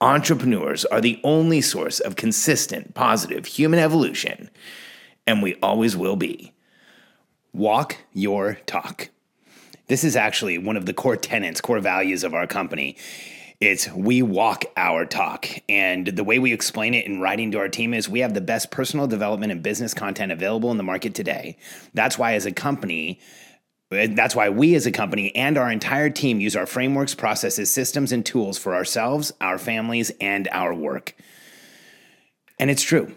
entrepreneurs 0.00 0.84
are 0.84 1.00
the 1.00 1.20
only 1.24 1.60
source 1.60 2.00
of 2.00 2.16
consistent, 2.16 2.94
positive 2.94 3.46
human 3.46 3.78
evolution, 3.78 4.50
and 5.26 5.42
we 5.42 5.54
always 5.56 5.96
will 5.96 6.16
be. 6.16 6.52
Walk 7.52 7.96
your 8.12 8.58
talk. 8.66 9.08
This 9.88 10.04
is 10.04 10.16
actually 10.16 10.58
one 10.58 10.76
of 10.76 10.86
the 10.86 10.92
core 10.92 11.16
tenets, 11.16 11.60
core 11.60 11.80
values 11.80 12.24
of 12.24 12.34
our 12.34 12.46
company. 12.46 12.96
It's 13.60 13.90
we 13.92 14.20
walk 14.20 14.64
our 14.76 15.06
talk. 15.06 15.48
And 15.68 16.08
the 16.08 16.24
way 16.24 16.38
we 16.38 16.52
explain 16.52 16.92
it 16.92 17.06
in 17.06 17.20
writing 17.20 17.50
to 17.52 17.58
our 17.58 17.68
team 17.68 17.94
is 17.94 18.08
we 18.08 18.20
have 18.20 18.34
the 18.34 18.40
best 18.42 18.70
personal 18.70 19.06
development 19.06 19.52
and 19.52 19.62
business 19.62 19.94
content 19.94 20.32
available 20.32 20.70
in 20.70 20.76
the 20.76 20.82
market 20.82 21.14
today. 21.14 21.56
That's 21.94 22.18
why, 22.18 22.34
as 22.34 22.44
a 22.44 22.52
company, 22.52 23.18
that's 23.90 24.34
why 24.34 24.48
we 24.48 24.74
as 24.74 24.86
a 24.86 24.92
company 24.92 25.34
and 25.36 25.56
our 25.56 25.70
entire 25.70 26.10
team 26.10 26.40
use 26.40 26.56
our 26.56 26.66
frameworks, 26.66 27.14
processes, 27.14 27.70
systems, 27.70 28.12
and 28.12 28.26
tools 28.26 28.58
for 28.58 28.74
ourselves, 28.74 29.32
our 29.40 29.58
families, 29.58 30.10
and 30.20 30.48
our 30.50 30.74
work. 30.74 31.14
And 32.58 32.70
it's 32.70 32.82
true 32.82 33.14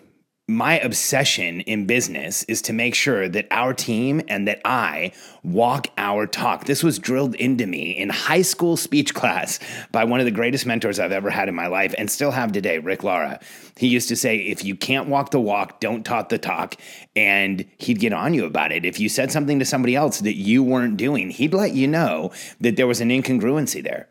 my 0.49 0.79
obsession 0.79 1.61
in 1.61 1.85
business 1.85 2.41
is 2.43 2.59
to 2.63 2.73
make 2.73 2.95
sure 2.95 3.29
that 3.29 3.45
our 3.51 3.71
team 3.71 4.19
and 4.27 4.47
that 4.47 4.59
I 4.65 5.11
walk 5.43 5.89
our 5.95 6.25
talk. 6.25 6.65
This 6.65 6.83
was 6.83 6.97
drilled 6.97 7.35
into 7.35 7.67
me 7.67 7.91
in 7.91 8.09
high 8.09 8.41
school 8.41 8.75
speech 8.75 9.13
class 9.13 9.59
by 9.91 10.05
one 10.05 10.19
of 10.19 10.25
the 10.25 10.31
greatest 10.31 10.65
mentors 10.65 10.99
I've 10.99 11.11
ever 11.11 11.29
had 11.29 11.49
in 11.49 11.55
my 11.55 11.67
life 11.67 11.93
and 11.99 12.09
still 12.09 12.31
have 12.31 12.51
today, 12.51 12.79
Rick 12.79 13.03
Lara. 13.03 13.39
He 13.77 13.87
used 13.87 14.09
to 14.09 14.15
say, 14.15 14.37
if 14.37 14.65
you 14.65 14.75
can't 14.75 15.07
walk 15.07 15.29
the 15.29 15.39
walk, 15.39 15.79
don't 15.79 16.03
talk 16.03 16.29
the 16.29 16.39
talk. 16.39 16.75
And 17.15 17.63
he'd 17.77 17.99
get 17.99 18.11
on 18.11 18.33
you 18.33 18.45
about 18.45 18.71
it. 18.71 18.85
If 18.85 18.99
you 18.99 19.07
said 19.07 19.31
something 19.31 19.59
to 19.59 19.65
somebody 19.65 19.95
else 19.95 20.19
that 20.21 20.35
you 20.35 20.63
weren't 20.63 20.97
doing, 20.97 21.29
he'd 21.29 21.53
let 21.53 21.73
you 21.73 21.87
know 21.87 22.31
that 22.59 22.75
there 22.75 22.87
was 22.87 23.01
an 23.01 23.09
incongruency 23.09 23.83
there. 23.83 24.09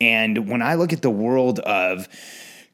And 0.00 0.48
when 0.48 0.60
I 0.60 0.74
look 0.74 0.92
at 0.92 1.02
the 1.02 1.10
world 1.10 1.60
of, 1.60 2.08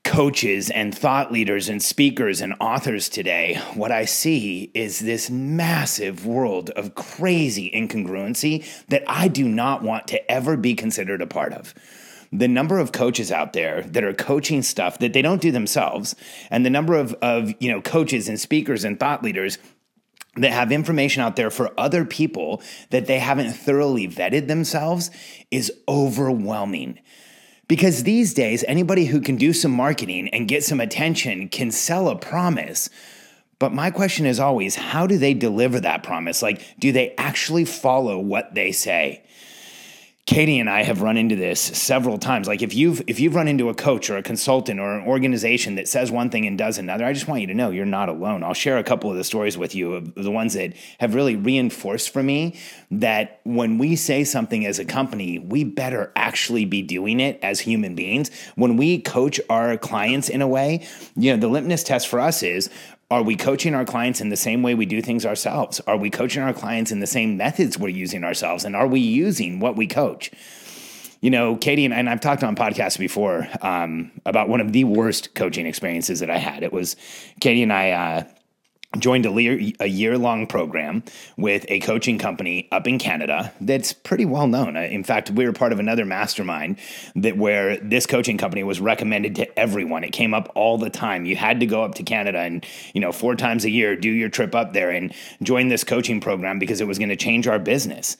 coaches 0.04 0.70
and 0.70 0.96
thought 0.96 1.32
leaders 1.32 1.68
and 1.68 1.82
speakers 1.82 2.40
and 2.40 2.54
authors 2.60 3.08
today, 3.08 3.60
what 3.74 3.90
I 3.90 4.04
see 4.04 4.70
is 4.74 5.00
this 5.00 5.30
massive 5.30 6.26
world 6.26 6.70
of 6.70 6.94
crazy 6.94 7.70
incongruency 7.74 8.64
that 8.88 9.02
I 9.08 9.28
do 9.28 9.48
not 9.48 9.82
want 9.82 10.06
to 10.08 10.30
ever 10.30 10.56
be 10.56 10.74
considered 10.74 11.22
a 11.22 11.26
part 11.26 11.52
of. 11.52 11.74
The 12.30 12.48
number 12.48 12.78
of 12.78 12.92
coaches 12.92 13.32
out 13.32 13.54
there 13.54 13.82
that 13.82 14.04
are 14.04 14.12
coaching 14.12 14.62
stuff 14.62 14.98
that 14.98 15.12
they 15.12 15.22
don't 15.22 15.40
do 15.40 15.50
themselves, 15.50 16.14
and 16.50 16.66
the 16.66 16.70
number 16.70 16.94
of, 16.94 17.14
of 17.14 17.54
you 17.60 17.70
know 17.70 17.80
coaches 17.80 18.28
and 18.28 18.38
speakers 18.38 18.84
and 18.84 18.98
thought 18.98 19.22
leaders 19.22 19.58
that 20.36 20.50
have 20.50 20.72
information 20.72 21.22
out 21.22 21.36
there 21.36 21.50
for 21.50 21.72
other 21.78 22.04
people 22.04 22.60
that 22.90 23.06
they 23.06 23.20
haven't 23.20 23.52
thoroughly 23.52 24.08
vetted 24.08 24.48
themselves 24.48 25.10
is 25.50 25.72
overwhelming. 25.88 26.98
Because 27.66 28.02
these 28.02 28.34
days, 28.34 28.64
anybody 28.68 29.06
who 29.06 29.20
can 29.20 29.36
do 29.36 29.52
some 29.52 29.72
marketing 29.72 30.28
and 30.28 30.48
get 30.48 30.64
some 30.64 30.80
attention 30.80 31.48
can 31.48 31.70
sell 31.70 32.08
a 32.08 32.16
promise. 32.16 32.90
But 33.58 33.72
my 33.72 33.90
question 33.90 34.26
is 34.26 34.38
always 34.38 34.76
how 34.76 35.06
do 35.06 35.16
they 35.16 35.34
deliver 35.34 35.80
that 35.80 36.02
promise? 36.02 36.42
Like, 36.42 36.62
do 36.78 36.92
they 36.92 37.14
actually 37.16 37.64
follow 37.64 38.18
what 38.18 38.54
they 38.54 38.72
say? 38.72 39.23
Katie 40.26 40.58
and 40.58 40.70
I 40.70 40.84
have 40.84 41.02
run 41.02 41.18
into 41.18 41.36
this 41.36 41.60
several 41.60 42.16
times. 42.16 42.48
Like 42.48 42.62
if 42.62 42.72
you've 42.74 43.02
if 43.06 43.20
you've 43.20 43.34
run 43.34 43.46
into 43.46 43.68
a 43.68 43.74
coach 43.74 44.08
or 44.08 44.16
a 44.16 44.22
consultant 44.22 44.80
or 44.80 44.98
an 44.98 45.06
organization 45.06 45.74
that 45.74 45.86
says 45.86 46.10
one 46.10 46.30
thing 46.30 46.46
and 46.46 46.56
does 46.56 46.78
another, 46.78 47.04
I 47.04 47.12
just 47.12 47.28
want 47.28 47.42
you 47.42 47.46
to 47.48 47.54
know 47.54 47.68
you're 47.68 47.84
not 47.84 48.08
alone. 48.08 48.42
I'll 48.42 48.54
share 48.54 48.78
a 48.78 48.84
couple 48.84 49.10
of 49.10 49.18
the 49.18 49.24
stories 49.24 49.58
with 49.58 49.74
you 49.74 49.92
of 49.92 50.14
the 50.14 50.30
ones 50.30 50.54
that 50.54 50.72
have 50.98 51.14
really 51.14 51.36
reinforced 51.36 52.10
for 52.10 52.22
me 52.22 52.58
that 52.90 53.40
when 53.44 53.76
we 53.76 53.96
say 53.96 54.24
something 54.24 54.64
as 54.64 54.78
a 54.78 54.86
company, 54.86 55.38
we 55.38 55.62
better 55.62 56.10
actually 56.16 56.64
be 56.64 56.80
doing 56.80 57.20
it 57.20 57.38
as 57.42 57.60
human 57.60 57.94
beings. 57.94 58.30
When 58.54 58.78
we 58.78 59.02
coach 59.02 59.38
our 59.50 59.76
clients 59.76 60.30
in 60.30 60.40
a 60.40 60.48
way, 60.48 60.86
you 61.16 61.32
know, 61.32 61.36
the 61.38 61.48
litmus 61.48 61.84
test 61.84 62.08
for 62.08 62.18
us 62.18 62.42
is 62.42 62.70
are 63.14 63.22
we 63.22 63.36
coaching 63.36 63.76
our 63.76 63.84
clients 63.84 64.20
in 64.20 64.28
the 64.28 64.36
same 64.36 64.60
way 64.60 64.74
we 64.74 64.86
do 64.86 65.00
things 65.00 65.24
ourselves? 65.24 65.78
Are 65.86 65.96
we 65.96 66.10
coaching 66.10 66.42
our 66.42 66.52
clients 66.52 66.90
in 66.90 66.98
the 66.98 67.06
same 67.06 67.36
methods 67.36 67.78
we're 67.78 67.88
using 67.88 68.24
ourselves? 68.24 68.64
And 68.64 68.74
are 68.74 68.88
we 68.88 68.98
using 68.98 69.60
what 69.60 69.76
we 69.76 69.86
coach? 69.86 70.32
You 71.20 71.30
know, 71.30 71.54
Katie 71.54 71.84
and, 71.84 71.94
and 71.94 72.10
I've 72.10 72.20
talked 72.20 72.42
on 72.42 72.56
podcasts 72.56 72.98
before 72.98 73.46
um, 73.62 74.10
about 74.26 74.48
one 74.48 74.60
of 74.60 74.72
the 74.72 74.82
worst 74.82 75.36
coaching 75.36 75.64
experiences 75.64 76.18
that 76.20 76.28
I 76.28 76.38
had. 76.38 76.64
It 76.64 76.72
was 76.72 76.96
Katie 77.40 77.62
and 77.62 77.72
I. 77.72 77.90
Uh, 77.92 78.24
joined 78.98 79.26
a, 79.26 79.72
a 79.80 79.86
year 79.86 80.18
long 80.18 80.46
program 80.46 81.02
with 81.36 81.64
a 81.68 81.80
coaching 81.80 82.18
company 82.18 82.68
up 82.72 82.86
in 82.86 82.98
Canada 82.98 83.52
that's 83.60 83.92
pretty 83.92 84.24
well 84.24 84.46
known. 84.46 84.76
Uh, 84.76 84.80
in 84.80 85.04
fact, 85.04 85.30
we 85.30 85.46
were 85.46 85.52
part 85.52 85.72
of 85.72 85.78
another 85.78 86.04
mastermind 86.04 86.78
that 87.16 87.36
where 87.36 87.76
this 87.78 88.06
coaching 88.06 88.38
company 88.38 88.62
was 88.62 88.80
recommended 88.80 89.36
to 89.36 89.58
everyone. 89.58 90.04
It 90.04 90.12
came 90.12 90.34
up 90.34 90.50
all 90.54 90.78
the 90.78 90.90
time. 90.90 91.24
You 91.24 91.36
had 91.36 91.60
to 91.60 91.66
go 91.66 91.82
up 91.84 91.94
to 91.96 92.02
Canada 92.02 92.38
and, 92.38 92.64
you 92.92 93.00
know, 93.00 93.12
four 93.12 93.34
times 93.36 93.64
a 93.64 93.70
year 93.70 93.96
do 93.96 94.10
your 94.10 94.28
trip 94.28 94.54
up 94.54 94.72
there 94.72 94.90
and 94.90 95.12
join 95.42 95.68
this 95.68 95.84
coaching 95.84 96.20
program 96.20 96.58
because 96.58 96.80
it 96.80 96.86
was 96.86 96.98
going 96.98 97.10
to 97.10 97.16
change 97.16 97.46
our 97.46 97.58
business. 97.58 98.16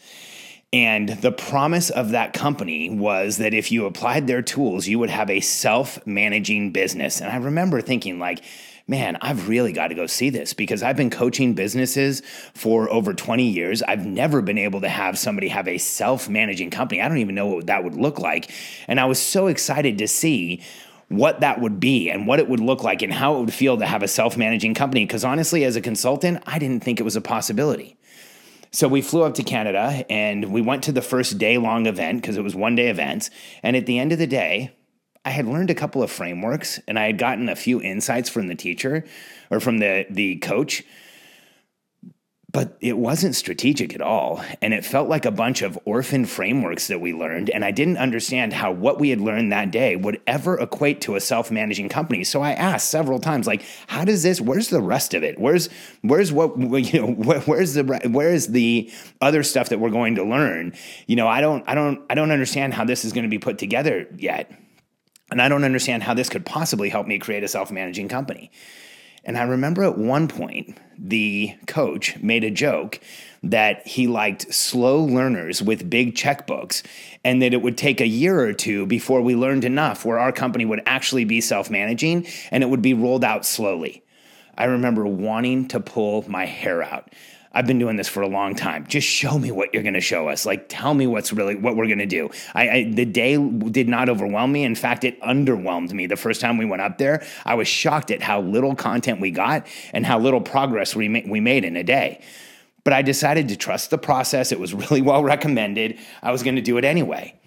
And 0.75 1.09
the 1.09 1.31
promise 1.31 1.91
of 1.91 2.11
that 2.11 2.33
company 2.33 2.91
was 2.91 3.37
that 3.37 3.55
if 3.55 3.71
you 3.71 3.87
applied 3.87 4.27
their 4.27 4.43
tools, 4.43 4.89
you 4.89 4.99
would 4.99 5.09
have 5.11 5.31
a 5.31 5.39
self 5.39 6.05
managing 6.05 6.73
business. 6.73 7.21
And 7.21 7.31
I 7.31 7.37
remember 7.37 7.81
thinking, 7.81 8.19
like, 8.19 8.43
man, 8.87 9.17
I've 9.21 9.49
really 9.49 9.72
got 9.72 9.89
to 9.89 9.95
go 9.95 10.06
see 10.06 10.31
this 10.31 10.53
because 10.53 10.83
I've 10.83 10.97
been 10.97 11.11
coaching 11.11 11.55
businesses 11.55 12.22
for 12.55 12.91
over 12.91 13.15
20 13.15 13.45
years. 13.45 13.83
I've 13.83 14.05
never 14.05 14.43
been 14.43 14.59
able 14.59 14.83
to 14.83 14.89
have 14.89 15.19
somebody 15.19 15.49
have 15.49 15.69
a 15.69 15.78
self 15.78 16.28
managing 16.28 16.71
company. 16.71 17.00
I 17.00 17.09
don't 17.09 17.19
even 17.19 17.34
know 17.34 17.47
what 17.47 17.67
that 17.67 17.84
would 17.84 17.94
look 17.94 18.19
like. 18.19 18.50
And 18.87 19.00
I 19.00 19.06
was 19.06 19.19
so 19.19 19.47
excited 19.47 19.99
to 19.99 20.09
see 20.09 20.62
what 21.09 21.41
that 21.41 21.61
would 21.61 21.81
be 21.81 22.11
and 22.11 22.27
what 22.27 22.39
it 22.39 22.49
would 22.49 22.61
look 22.61 22.83
like 22.83 23.03
and 23.03 23.12
how 23.12 23.37
it 23.37 23.41
would 23.41 23.53
feel 23.53 23.77
to 23.78 23.87
have 23.87 24.03
a 24.03 24.09
self 24.09 24.37
managing 24.37 24.75
company. 24.75 25.05
Because 25.05 25.25
honestly, 25.25 25.65
as 25.65 25.77
a 25.77 25.81
consultant, 25.81 26.43
I 26.47 26.59
didn't 26.59 26.83
think 26.83 27.00
it 27.00 27.05
was 27.05 27.17
a 27.17 27.21
possibility. 27.21 27.97
So 28.71 28.89
we 28.89 29.03
flew 29.03 29.23
up 29.23 29.34
to 29.34 29.44
Canada 29.44 30.05
and 30.11 30.47
we 30.47 30.61
went 30.61 30.83
to 30.84 30.93
the 30.93 31.00
first 31.00 31.39
day 31.39 31.59
long 31.59 31.87
event 31.87 32.21
because 32.21 32.37
it 32.37 32.43
was 32.43 32.56
one 32.56 32.75
day 32.75 32.89
event. 32.89 33.31
And 33.62 33.77
at 33.77 33.87
the 33.87 34.00
end 34.00 34.11
of 34.11 34.19
the 34.19 34.27
day, 34.27 34.73
I 35.25 35.31
had 35.31 35.47
learned 35.47 35.71
a 35.71 35.75
couple 35.75 36.03
of 36.03 36.11
frameworks 36.11 36.81
and 36.87 36.99
I 36.99 37.07
had 37.07 37.19
gotten 37.19 37.49
a 37.49 37.56
few 37.56 37.81
insights 37.81 38.29
from 38.29 38.47
the 38.47 38.55
teacher 38.55 39.05
or 39.50 39.61
from 39.61 39.79
the 39.79 40.06
the 40.11 40.37
coach 40.37 40.85
but 42.53 42.79
it 42.81 42.97
wasn't 42.97 43.35
strategic 43.35 43.97
at 43.97 44.00
all 44.00 44.44
and 44.62 44.73
it 44.73 44.85
felt 44.85 45.09
like 45.09 45.25
a 45.25 45.31
bunch 45.32 45.61
of 45.62 45.76
orphan 45.85 46.25
frameworks 46.25 46.87
that 46.87 47.00
we 47.00 47.12
learned 47.12 47.50
and 47.50 47.65
I 47.65 47.73
didn't 47.73 47.97
understand 47.97 48.53
how 48.53 48.71
what 48.71 49.00
we 49.00 49.11
had 49.11 49.21
learned 49.21 49.50
that 49.50 49.73
day 49.73 49.97
would 49.97 50.21
ever 50.26 50.56
equate 50.61 51.00
to 51.03 51.17
a 51.17 51.21
self-managing 51.21 51.88
company. 51.88 52.23
So 52.23 52.43
I 52.43 52.53
asked 52.53 52.91
several 52.91 53.19
times 53.19 53.47
like 53.47 53.65
how 53.88 54.05
does 54.05 54.23
this 54.23 54.43
where's 54.43 54.69
the 54.69 54.82
rest 54.82 55.15
of 55.15 55.25
it? 55.25 55.38
Where's 55.38 55.70
where's 56.03 56.32
what 56.32 56.56
you 56.59 57.00
know 57.00 57.12
where's 57.47 57.75
the 57.75 57.82
where's 58.11 58.49
the 58.49 58.93
other 59.20 59.43
stuff 59.43 59.70
that 59.70 59.81
we're 59.81 59.91
going 59.91 60.17
to 60.17 60.23
learn? 60.23 60.75
You 61.06 61.17
know 61.17 61.27
I 61.27 61.41
don't 61.41 61.65
I 61.67 61.75
don't 61.75 62.03
I 62.11 62.15
don't 62.15 62.31
understand 62.31 62.75
how 62.75 62.85
this 62.85 63.06
is 63.06 63.15
going 63.15 63.25
to 63.25 63.31
be 63.31 63.38
put 63.38 63.59
together 63.59 64.06
yet 64.17 64.53
and 65.31 65.41
I 65.41 65.49
don't 65.49 65.65
understand 65.65 66.03
how 66.03 66.15
this 66.15 66.29
could 66.29 66.44
possibly 66.47 66.88
help 66.88 67.06
me 67.06 67.19
create 67.19 67.44
a 67.44 67.49
self 67.49 67.71
managing 67.71 68.09
company. 68.09 68.50
And 69.25 69.38
I 69.38 69.43
remember 69.44 69.85
at 69.85 69.97
one 69.97 70.29
point, 70.29 70.76
the 70.99 71.55
coach 71.67 72.19
made 72.19 72.44
a 72.44 72.50
joke 72.50 73.00
that 73.43 73.87
he 73.87 74.06
liked 74.06 74.53
slow 74.53 75.03
learners 75.03 75.62
with 75.62 75.88
big 75.88 76.15
checkbooks 76.15 76.82
and 77.25 77.41
that 77.41 77.55
it 77.55 77.62
would 77.62 77.79
take 77.79 78.00
a 78.00 78.06
year 78.06 78.41
or 78.41 78.53
two 78.53 78.87
before 78.87 79.23
we 79.23 79.35
learned 79.35 79.65
enough 79.65 80.05
where 80.05 80.19
our 80.19 80.32
company 80.32 80.65
would 80.65 80.82
actually 80.85 81.25
be 81.25 81.41
self 81.41 81.70
managing 81.70 82.27
and 82.50 82.62
it 82.62 82.69
would 82.69 82.82
be 82.82 82.94
rolled 82.94 83.25
out 83.25 83.47
slowly. 83.47 84.03
I 84.56 84.65
remember 84.65 85.06
wanting 85.06 85.69
to 85.69 85.81
pull 85.81 86.29
my 86.31 86.44
hair 86.44 86.82
out. 86.82 87.11
I've 87.55 87.67
been 87.67 87.79
doing 87.79 87.97
this 87.97 88.09
for 88.09 88.21
a 88.21 88.27
long 88.27 88.56
time. 88.56 88.87
Just 88.89 89.06
show 89.06 89.39
me 89.39 89.53
what 89.53 89.73
you're 89.73 89.85
going 89.85 89.95
to 89.95 90.01
show 90.01 90.29
us. 90.29 90.45
Like, 90.45 90.69
tell 90.69 90.93
me 90.93 91.06
what's 91.06 91.33
really 91.33 91.55
what 91.55 91.77
we're 91.77 91.87
going 91.87 92.01
to 92.01 92.06
do. 92.06 92.31
I, 92.53 92.69
I, 92.69 92.91
the 92.91 93.05
day 93.05 93.37
did 93.37 93.89
not 93.89 94.09
overwhelm 94.09 94.51
me. 94.51 94.65
In 94.65 94.75
fact, 94.75 95.05
it 95.05 95.21
underwhelmed 95.23 95.93
me. 95.93 96.06
The 96.06 96.17
first 96.17 96.41
time 96.41 96.59
we 96.59 96.65
went 96.65 96.83
up 96.83 96.99
there, 96.99 97.25
I 97.45 97.55
was 97.55 97.69
shocked 97.69 98.11
at 98.11 98.21
how 98.23 98.41
little 98.41 98.75
content 98.75 99.21
we 99.21 99.31
got 99.31 99.67
and 99.93 100.05
how 100.05 100.19
little 100.19 100.41
progress 100.41 100.97
we 100.97 101.09
ma- 101.09 101.21
we 101.27 101.41
made 101.41 101.65
in 101.65 101.77
a 101.77 101.85
day. 101.85 102.21
But 102.83 102.93
I 102.93 103.03
decided 103.03 103.49
to 103.49 103.56
trust 103.56 103.91
the 103.91 103.99
process. 103.99 104.51
It 104.51 104.59
was 104.59 104.75
really 104.75 105.01
well 105.11 105.23
recommended. 105.23 105.99
I 106.23 106.33
was 106.33 106.43
going 106.43 106.56
to 106.56 106.62
do 106.62 106.77
it 106.77 106.85
anyway. 106.85 107.39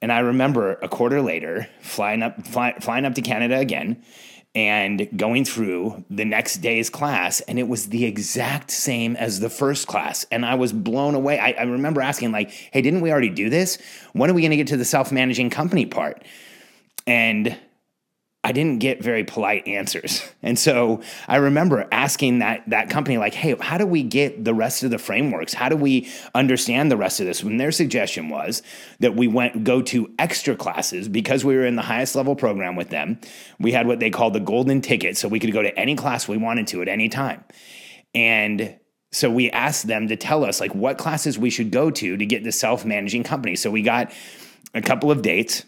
And 0.00 0.12
I 0.12 0.20
remember 0.20 0.74
a 0.74 0.88
quarter 0.88 1.22
later 1.22 1.68
flying 1.80 2.22
up 2.22 2.46
fly, 2.46 2.74
flying 2.80 3.04
up 3.04 3.14
to 3.14 3.22
Canada 3.22 3.58
again 3.58 4.02
and 4.56 5.06
going 5.18 5.44
through 5.44 6.02
the 6.08 6.24
next 6.24 6.56
day's 6.56 6.88
class 6.88 7.42
and 7.42 7.58
it 7.58 7.68
was 7.68 7.90
the 7.90 8.06
exact 8.06 8.70
same 8.70 9.14
as 9.16 9.38
the 9.38 9.50
first 9.50 9.86
class. 9.86 10.24
And 10.32 10.46
i 10.46 10.54
was 10.54 10.72
blown 10.72 11.14
away. 11.14 11.38
I, 11.38 11.50
I 11.50 11.62
remember 11.64 12.00
asking 12.00 12.32
like 12.32 12.50
hey 12.50 12.80
didn't 12.80 13.02
we 13.02 13.12
already 13.12 13.28
do 13.28 13.50
this? 13.50 13.78
When 14.14 14.30
are 14.30 14.34
we 14.34 14.40
going 14.40 14.50
to 14.50 14.56
get 14.56 14.68
to 14.68 14.78
the 14.78 14.84
self-managing 14.84 15.50
company 15.50 15.84
part? 15.84 16.24
And 17.06 17.56
I 18.46 18.52
didn't 18.52 18.78
get 18.78 19.02
very 19.02 19.24
polite 19.24 19.66
answers. 19.66 20.22
And 20.46 20.56
so 20.56 21.02
I 21.26 21.38
remember 21.38 21.88
asking 21.90 22.38
that 22.38 22.62
that 22.68 22.88
company 22.88 23.18
like, 23.18 23.34
"Hey, 23.34 23.56
how 23.58 23.78
do 23.78 23.84
we 23.84 24.04
get 24.04 24.44
the 24.44 24.54
rest 24.54 24.84
of 24.84 24.92
the 24.92 24.98
frameworks? 24.98 25.52
How 25.52 25.68
do 25.68 25.74
we 25.74 26.08
understand 26.36 26.88
the 26.88 26.96
rest 26.96 27.18
of 27.18 27.26
this?" 27.26 27.42
When 27.42 27.56
their 27.56 27.72
suggestion 27.72 28.28
was 28.28 28.62
that 29.00 29.16
we 29.16 29.26
went 29.26 29.64
go 29.64 29.82
to 29.82 30.08
extra 30.20 30.54
classes 30.54 31.08
because 31.08 31.44
we 31.44 31.56
were 31.56 31.66
in 31.66 31.74
the 31.74 31.82
highest 31.82 32.14
level 32.14 32.36
program 32.36 32.76
with 32.76 32.90
them. 32.90 33.18
We 33.58 33.72
had 33.72 33.88
what 33.88 33.98
they 33.98 34.08
called 34.08 34.34
the 34.34 34.40
golden 34.40 34.82
ticket, 34.82 35.16
so 35.16 35.26
we 35.26 35.40
could 35.40 35.52
go 35.52 35.62
to 35.62 35.76
any 35.76 35.96
class 35.96 36.28
we 36.28 36.36
wanted 36.36 36.68
to 36.68 36.80
at 36.80 36.86
any 36.86 37.08
time. 37.08 37.42
And 38.14 38.78
so 39.10 39.28
we 39.28 39.50
asked 39.50 39.88
them 39.88 40.06
to 40.06 40.14
tell 40.14 40.44
us 40.44 40.60
like 40.60 40.76
what 40.76 40.96
classes 40.96 41.36
we 41.36 41.50
should 41.50 41.72
go 41.72 41.90
to 41.90 42.16
to 42.16 42.26
get 42.26 42.44
the 42.44 42.52
self-managing 42.52 43.24
company. 43.24 43.56
So 43.56 43.68
we 43.68 43.82
got 43.82 44.12
a 44.74 44.80
couple 44.80 45.10
of 45.10 45.22
dates 45.22 45.64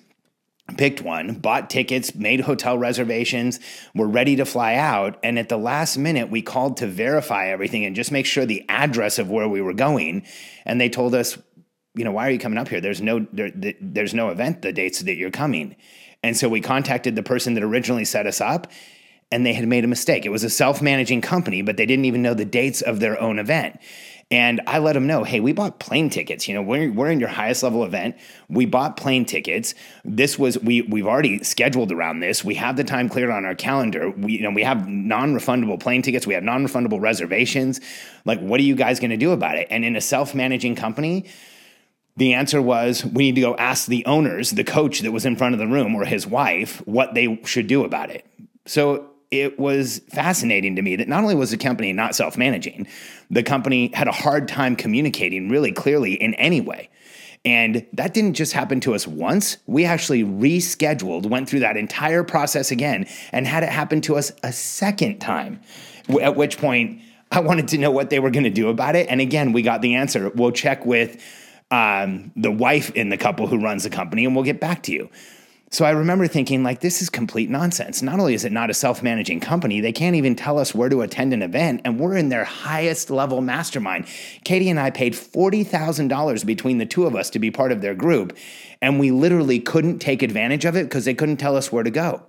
picked 0.76 1.00
one, 1.00 1.34
bought 1.34 1.70
tickets, 1.70 2.14
made 2.14 2.40
hotel 2.40 2.76
reservations, 2.76 3.58
were 3.94 4.06
ready 4.06 4.36
to 4.36 4.44
fly 4.44 4.74
out. 4.74 5.18
And 5.22 5.38
at 5.38 5.48
the 5.48 5.56
last 5.56 5.96
minute, 5.96 6.30
we 6.30 6.42
called 6.42 6.76
to 6.78 6.86
verify 6.86 7.48
everything 7.48 7.84
and 7.84 7.96
just 7.96 8.12
make 8.12 8.26
sure 8.26 8.44
the 8.44 8.64
address 8.68 9.18
of 9.18 9.30
where 9.30 9.48
we 9.48 9.62
were 9.62 9.72
going. 9.72 10.26
And 10.66 10.80
they 10.80 10.88
told 10.88 11.14
us, 11.14 11.38
you 11.94 12.04
know, 12.04 12.12
why 12.12 12.28
are 12.28 12.30
you 12.30 12.38
coming 12.38 12.58
up 12.58 12.68
here? 12.68 12.80
There's 12.80 13.00
no 13.00 13.26
there, 13.32 13.50
there's 13.80 14.14
no 14.14 14.28
event 14.28 14.62
the 14.62 14.72
dates 14.72 15.00
that 15.00 15.16
you're 15.16 15.30
coming. 15.30 15.74
And 16.22 16.36
so 16.36 16.48
we 16.48 16.60
contacted 16.60 17.16
the 17.16 17.22
person 17.22 17.54
that 17.54 17.62
originally 17.62 18.04
set 18.04 18.26
us 18.26 18.40
up 18.40 18.70
and 19.30 19.44
they 19.44 19.52
had 19.52 19.66
made 19.68 19.84
a 19.84 19.88
mistake. 19.88 20.24
It 20.24 20.30
was 20.30 20.44
a 20.44 20.50
self-managing 20.50 21.20
company, 21.20 21.62
but 21.62 21.76
they 21.76 21.86
didn't 21.86 22.06
even 22.06 22.22
know 22.22 22.34
the 22.34 22.44
dates 22.44 22.82
of 22.82 23.00
their 23.00 23.20
own 23.20 23.38
event. 23.38 23.78
And 24.30 24.60
I 24.66 24.78
let 24.78 24.92
them 24.92 25.06
know, 25.06 25.24
hey, 25.24 25.40
we 25.40 25.52
bought 25.52 25.78
plane 25.78 26.10
tickets. 26.10 26.48
You 26.48 26.54
know, 26.54 26.60
we're, 26.60 26.92
we're 26.92 27.10
in 27.10 27.18
your 27.18 27.30
highest 27.30 27.62
level 27.62 27.82
event. 27.82 28.14
We 28.50 28.66
bought 28.66 28.98
plane 28.98 29.24
tickets. 29.24 29.74
This 30.04 30.38
was 30.38 30.58
we 30.58 30.82
we've 30.82 31.06
already 31.06 31.42
scheduled 31.42 31.92
around 31.92 32.20
this. 32.20 32.44
We 32.44 32.54
have 32.56 32.76
the 32.76 32.84
time 32.84 33.08
cleared 33.08 33.30
on 33.30 33.46
our 33.46 33.54
calendar. 33.54 34.10
We 34.10 34.32
you 34.32 34.42
know 34.42 34.50
we 34.50 34.64
have 34.64 34.86
non-refundable 34.86 35.80
plane 35.80 36.02
tickets. 36.02 36.26
We 36.26 36.34
have 36.34 36.42
non-refundable 36.42 37.00
reservations. 37.00 37.80
Like, 38.26 38.40
what 38.40 38.60
are 38.60 38.64
you 38.64 38.74
guys 38.74 39.00
going 39.00 39.10
to 39.10 39.16
do 39.16 39.32
about 39.32 39.56
it? 39.56 39.66
And 39.70 39.82
in 39.82 39.96
a 39.96 40.00
self-managing 40.00 40.74
company, 40.74 41.24
the 42.18 42.34
answer 42.34 42.60
was 42.60 43.06
we 43.06 43.24
need 43.24 43.36
to 43.36 43.40
go 43.40 43.56
ask 43.56 43.86
the 43.86 44.04
owners, 44.04 44.50
the 44.50 44.64
coach 44.64 45.00
that 45.00 45.12
was 45.12 45.24
in 45.24 45.36
front 45.36 45.54
of 45.54 45.58
the 45.58 45.66
room 45.66 45.94
or 45.94 46.04
his 46.04 46.26
wife, 46.26 46.86
what 46.86 47.14
they 47.14 47.40
should 47.44 47.66
do 47.66 47.82
about 47.82 48.10
it. 48.10 48.26
So 48.66 49.07
it 49.30 49.58
was 49.58 50.00
fascinating 50.10 50.76
to 50.76 50.82
me 50.82 50.96
that 50.96 51.08
not 51.08 51.22
only 51.22 51.34
was 51.34 51.50
the 51.50 51.56
company 51.56 51.92
not 51.92 52.14
self 52.14 52.36
managing, 52.36 52.86
the 53.30 53.42
company 53.42 53.90
had 53.94 54.08
a 54.08 54.12
hard 54.12 54.48
time 54.48 54.76
communicating 54.76 55.48
really 55.48 55.72
clearly 55.72 56.14
in 56.14 56.34
any 56.34 56.60
way. 56.60 56.88
And 57.44 57.86
that 57.92 58.14
didn't 58.14 58.34
just 58.34 58.52
happen 58.52 58.80
to 58.80 58.94
us 58.94 59.06
once. 59.06 59.58
We 59.66 59.84
actually 59.84 60.24
rescheduled, 60.24 61.26
went 61.26 61.48
through 61.48 61.60
that 61.60 61.76
entire 61.76 62.24
process 62.24 62.70
again, 62.70 63.06
and 63.32 63.46
had 63.46 63.62
it 63.62 63.68
happen 63.68 64.00
to 64.02 64.16
us 64.16 64.32
a 64.42 64.52
second 64.52 65.20
time. 65.20 65.60
At 66.20 66.36
which 66.36 66.58
point, 66.58 67.00
I 67.30 67.40
wanted 67.40 67.68
to 67.68 67.78
know 67.78 67.90
what 67.90 68.10
they 68.10 68.18
were 68.18 68.30
going 68.30 68.44
to 68.44 68.50
do 68.50 68.68
about 68.68 68.96
it. 68.96 69.06
And 69.08 69.20
again, 69.20 69.52
we 69.52 69.62
got 69.62 69.82
the 69.82 69.94
answer. 69.94 70.30
We'll 70.30 70.52
check 70.52 70.84
with 70.84 71.22
um, 71.70 72.32
the 72.34 72.50
wife 72.50 72.90
in 72.90 73.10
the 73.10 73.18
couple 73.18 73.46
who 73.46 73.62
runs 73.62 73.84
the 73.84 73.90
company 73.90 74.24
and 74.24 74.34
we'll 74.34 74.44
get 74.44 74.60
back 74.60 74.82
to 74.84 74.92
you. 74.92 75.10
So 75.70 75.84
I 75.84 75.90
remember 75.90 76.26
thinking, 76.26 76.62
like, 76.62 76.80
this 76.80 77.02
is 77.02 77.10
complete 77.10 77.50
nonsense. 77.50 78.00
Not 78.00 78.18
only 78.18 78.32
is 78.32 78.46
it 78.46 78.52
not 78.52 78.70
a 78.70 78.74
self 78.74 79.02
managing 79.02 79.40
company, 79.40 79.80
they 79.80 79.92
can't 79.92 80.16
even 80.16 80.34
tell 80.34 80.58
us 80.58 80.74
where 80.74 80.88
to 80.88 81.02
attend 81.02 81.34
an 81.34 81.42
event, 81.42 81.82
and 81.84 82.00
we're 82.00 82.16
in 82.16 82.30
their 82.30 82.44
highest 82.44 83.10
level 83.10 83.42
mastermind. 83.42 84.06
Katie 84.44 84.70
and 84.70 84.80
I 84.80 84.90
paid 84.90 85.12
$40,000 85.12 86.46
between 86.46 86.78
the 86.78 86.86
two 86.86 87.06
of 87.06 87.14
us 87.14 87.28
to 87.30 87.38
be 87.38 87.50
part 87.50 87.70
of 87.70 87.82
their 87.82 87.94
group, 87.94 88.36
and 88.80 88.98
we 88.98 89.10
literally 89.10 89.60
couldn't 89.60 89.98
take 89.98 90.22
advantage 90.22 90.64
of 90.64 90.74
it 90.74 90.84
because 90.84 91.04
they 91.04 91.14
couldn't 91.14 91.36
tell 91.36 91.56
us 91.56 91.70
where 91.70 91.84
to 91.84 91.90
go. 91.90 92.22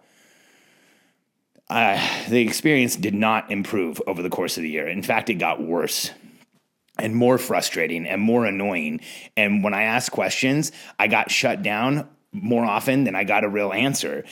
Uh, 1.69 2.01
the 2.27 2.41
experience 2.41 2.95
did 2.97 3.13
not 3.13 3.49
improve 3.51 4.01
over 4.05 4.21
the 4.21 4.29
course 4.29 4.57
of 4.57 4.63
the 4.63 4.69
year. 4.69 4.87
In 4.87 5.03
fact, 5.03 5.29
it 5.29 5.35
got 5.35 5.61
worse 5.61 6.11
and 6.97 7.15
more 7.15 7.37
frustrating 7.37 8.05
and 8.05 8.21
more 8.21 8.45
annoying. 8.45 8.99
And 9.37 9.63
when 9.63 9.73
I 9.73 9.83
asked 9.83 10.11
questions, 10.11 10.73
I 10.97 11.07
got 11.07 11.31
shut 11.31 11.63
down 11.63 12.09
more 12.31 12.65
often 12.65 13.03
than 13.03 13.15
I 13.15 13.23
got 13.23 13.43
a 13.43 13.49
real 13.49 13.73
answer. 13.73 14.23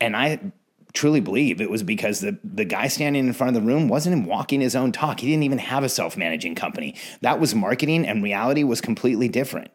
And 0.00 0.16
I 0.16 0.52
truly 0.92 1.20
believe 1.20 1.60
it 1.60 1.70
was 1.70 1.82
because 1.82 2.20
the, 2.20 2.38
the 2.42 2.64
guy 2.64 2.88
standing 2.88 3.26
in 3.26 3.32
front 3.32 3.54
of 3.56 3.62
the 3.62 3.66
room 3.66 3.88
wasn't 3.88 4.26
walking 4.26 4.60
his 4.60 4.74
own 4.74 4.92
talk. 4.92 5.20
He 5.20 5.28
didn't 5.28 5.42
even 5.44 5.58
have 5.58 5.84
a 5.84 5.88
self 5.88 6.16
managing 6.16 6.54
company. 6.54 6.96
That 7.20 7.38
was 7.38 7.54
marketing, 7.54 8.06
and 8.06 8.22
reality 8.22 8.64
was 8.64 8.80
completely 8.80 9.28
different. 9.28 9.70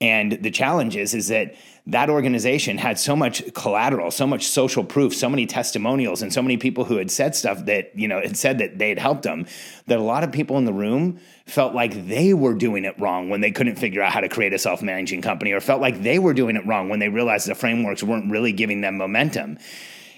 And 0.00 0.32
the 0.32 0.50
challenge 0.50 0.94
is, 0.94 1.14
is 1.14 1.28
that 1.28 1.54
that 1.86 2.10
organization 2.10 2.76
had 2.76 2.98
so 2.98 3.16
much 3.16 3.54
collateral, 3.54 4.10
so 4.10 4.26
much 4.26 4.46
social 4.46 4.84
proof, 4.84 5.14
so 5.14 5.30
many 5.30 5.46
testimonials, 5.46 6.20
and 6.20 6.32
so 6.32 6.42
many 6.42 6.58
people 6.58 6.84
who 6.84 6.96
had 6.96 7.10
said 7.10 7.34
stuff 7.34 7.64
that, 7.66 7.96
you 7.96 8.06
know, 8.06 8.20
had 8.20 8.36
said 8.36 8.58
that 8.58 8.78
they 8.78 8.90
had 8.90 8.98
helped 8.98 9.22
them, 9.22 9.46
that 9.86 9.98
a 9.98 10.02
lot 10.02 10.22
of 10.22 10.32
people 10.32 10.58
in 10.58 10.64
the 10.66 10.72
room 10.72 11.18
felt 11.46 11.74
like 11.74 12.08
they 12.08 12.34
were 12.34 12.54
doing 12.54 12.84
it 12.84 12.98
wrong 12.98 13.30
when 13.30 13.40
they 13.40 13.52
couldn't 13.52 13.76
figure 13.76 14.02
out 14.02 14.12
how 14.12 14.20
to 14.20 14.28
create 14.28 14.52
a 14.52 14.58
self 14.58 14.82
managing 14.82 15.22
company, 15.22 15.52
or 15.52 15.60
felt 15.60 15.80
like 15.80 16.02
they 16.02 16.18
were 16.18 16.34
doing 16.34 16.56
it 16.56 16.66
wrong 16.66 16.88
when 16.88 16.98
they 16.98 17.08
realized 17.08 17.48
the 17.48 17.54
frameworks 17.54 18.02
weren't 18.02 18.30
really 18.30 18.52
giving 18.52 18.82
them 18.82 18.98
momentum. 18.98 19.56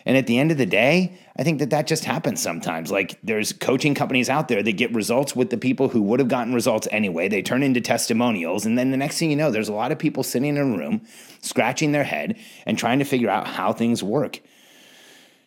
And 0.08 0.16
at 0.16 0.26
the 0.26 0.38
end 0.38 0.50
of 0.50 0.56
the 0.56 0.64
day, 0.64 1.18
I 1.36 1.44
think 1.44 1.58
that 1.58 1.68
that 1.68 1.86
just 1.86 2.06
happens 2.06 2.40
sometimes. 2.40 2.90
Like 2.90 3.18
there's 3.22 3.52
coaching 3.52 3.94
companies 3.94 4.30
out 4.30 4.48
there 4.48 4.62
that 4.62 4.72
get 4.72 4.94
results 4.94 5.36
with 5.36 5.50
the 5.50 5.58
people 5.58 5.90
who 5.90 6.00
would 6.00 6.18
have 6.18 6.30
gotten 6.30 6.54
results 6.54 6.88
anyway. 6.90 7.28
They 7.28 7.42
turn 7.42 7.62
into 7.62 7.82
testimonials. 7.82 8.64
And 8.64 8.78
then 8.78 8.90
the 8.90 8.96
next 8.96 9.18
thing 9.18 9.28
you 9.28 9.36
know, 9.36 9.50
there's 9.50 9.68
a 9.68 9.74
lot 9.74 9.92
of 9.92 9.98
people 9.98 10.22
sitting 10.22 10.56
in 10.56 10.56
a 10.56 10.64
room, 10.64 11.02
scratching 11.42 11.92
their 11.92 12.04
head 12.04 12.38
and 12.64 12.78
trying 12.78 13.00
to 13.00 13.04
figure 13.04 13.28
out 13.28 13.46
how 13.46 13.74
things 13.74 14.02
work. 14.02 14.40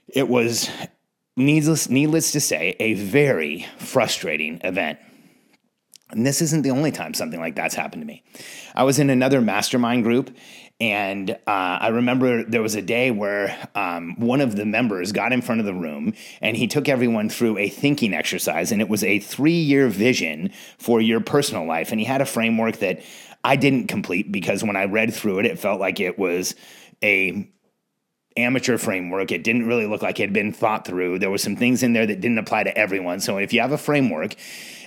It 0.08 0.30
was 0.30 0.70
needless, 1.36 1.90
needless 1.90 2.32
to 2.34 2.40
say, 2.40 2.76
a 2.80 2.94
very 2.94 3.66
frustrating 3.80 4.62
event. 4.64 5.00
And 6.12 6.24
this 6.24 6.40
isn't 6.42 6.62
the 6.62 6.72
only 6.72 6.92
time 6.92 7.16
something 7.16 7.40
like 7.40 7.56
that's 7.56 7.74
happened 7.74 8.04
to 8.04 8.06
me. 8.06 8.24
I 8.76 8.84
was 8.84 9.00
in 9.00 9.10
another 9.10 9.42
mastermind 9.42 10.04
group, 10.04 10.36
and 10.82 11.30
uh, 11.30 11.36
I 11.46 11.90
remember 11.90 12.44
there 12.44 12.64
was 12.64 12.74
a 12.74 12.82
day 12.82 13.12
where 13.12 13.56
um, 13.76 14.16
one 14.18 14.42
of 14.42 14.56
the 14.56 14.66
members 14.66 15.12
got 15.12 15.32
in 15.32 15.44
front 15.44 15.62
of 15.62 15.68
the 15.68 15.76
room 15.76 16.16
and 16.42 16.58
he 16.58 16.66
took 16.66 16.90
everyone 16.90 17.30
through 17.30 17.60
a 17.60 17.70
thinking 17.70 18.16
exercise. 18.16 18.72
And 18.72 18.82
it 18.82 18.90
was 18.90 19.04
a 19.04 19.20
three 19.20 19.60
year 19.60 19.90
vision 19.90 20.52
for 20.80 21.00
your 21.00 21.20
personal 21.20 21.68
life. 21.68 21.92
And 21.92 22.00
he 22.00 22.06
had 22.06 22.20
a 22.20 22.26
framework 22.26 22.78
that 22.78 23.04
I 23.44 23.58
didn't 23.58 23.90
complete 23.90 24.32
because 24.32 24.64
when 24.64 24.76
I 24.76 24.86
read 24.86 25.14
through 25.14 25.40
it, 25.40 25.46
it 25.46 25.60
felt 25.60 25.80
like 25.80 26.00
it 26.00 26.18
was 26.18 26.56
a 27.04 27.48
amateur 28.38 28.78
framework. 28.78 29.32
It 29.32 29.44
didn't 29.44 29.68
really 29.68 29.86
look 29.86 30.02
like 30.02 30.20
it 30.20 30.24
had 30.24 30.34
been 30.34 30.54
thought 30.54 30.86
through. 30.86 31.20
There 31.20 31.30
were 31.30 31.38
some 31.38 31.56
things 31.56 31.84
in 31.84 31.94
there 31.94 32.06
that 32.06 32.22
didn't 32.22 32.38
apply 32.38 32.64
to 32.64 32.78
everyone. 32.78 33.20
So 33.20 33.38
if 33.38 33.54
you 33.54 33.62
have 33.62 33.72
a 33.72 33.78
framework 33.78 34.36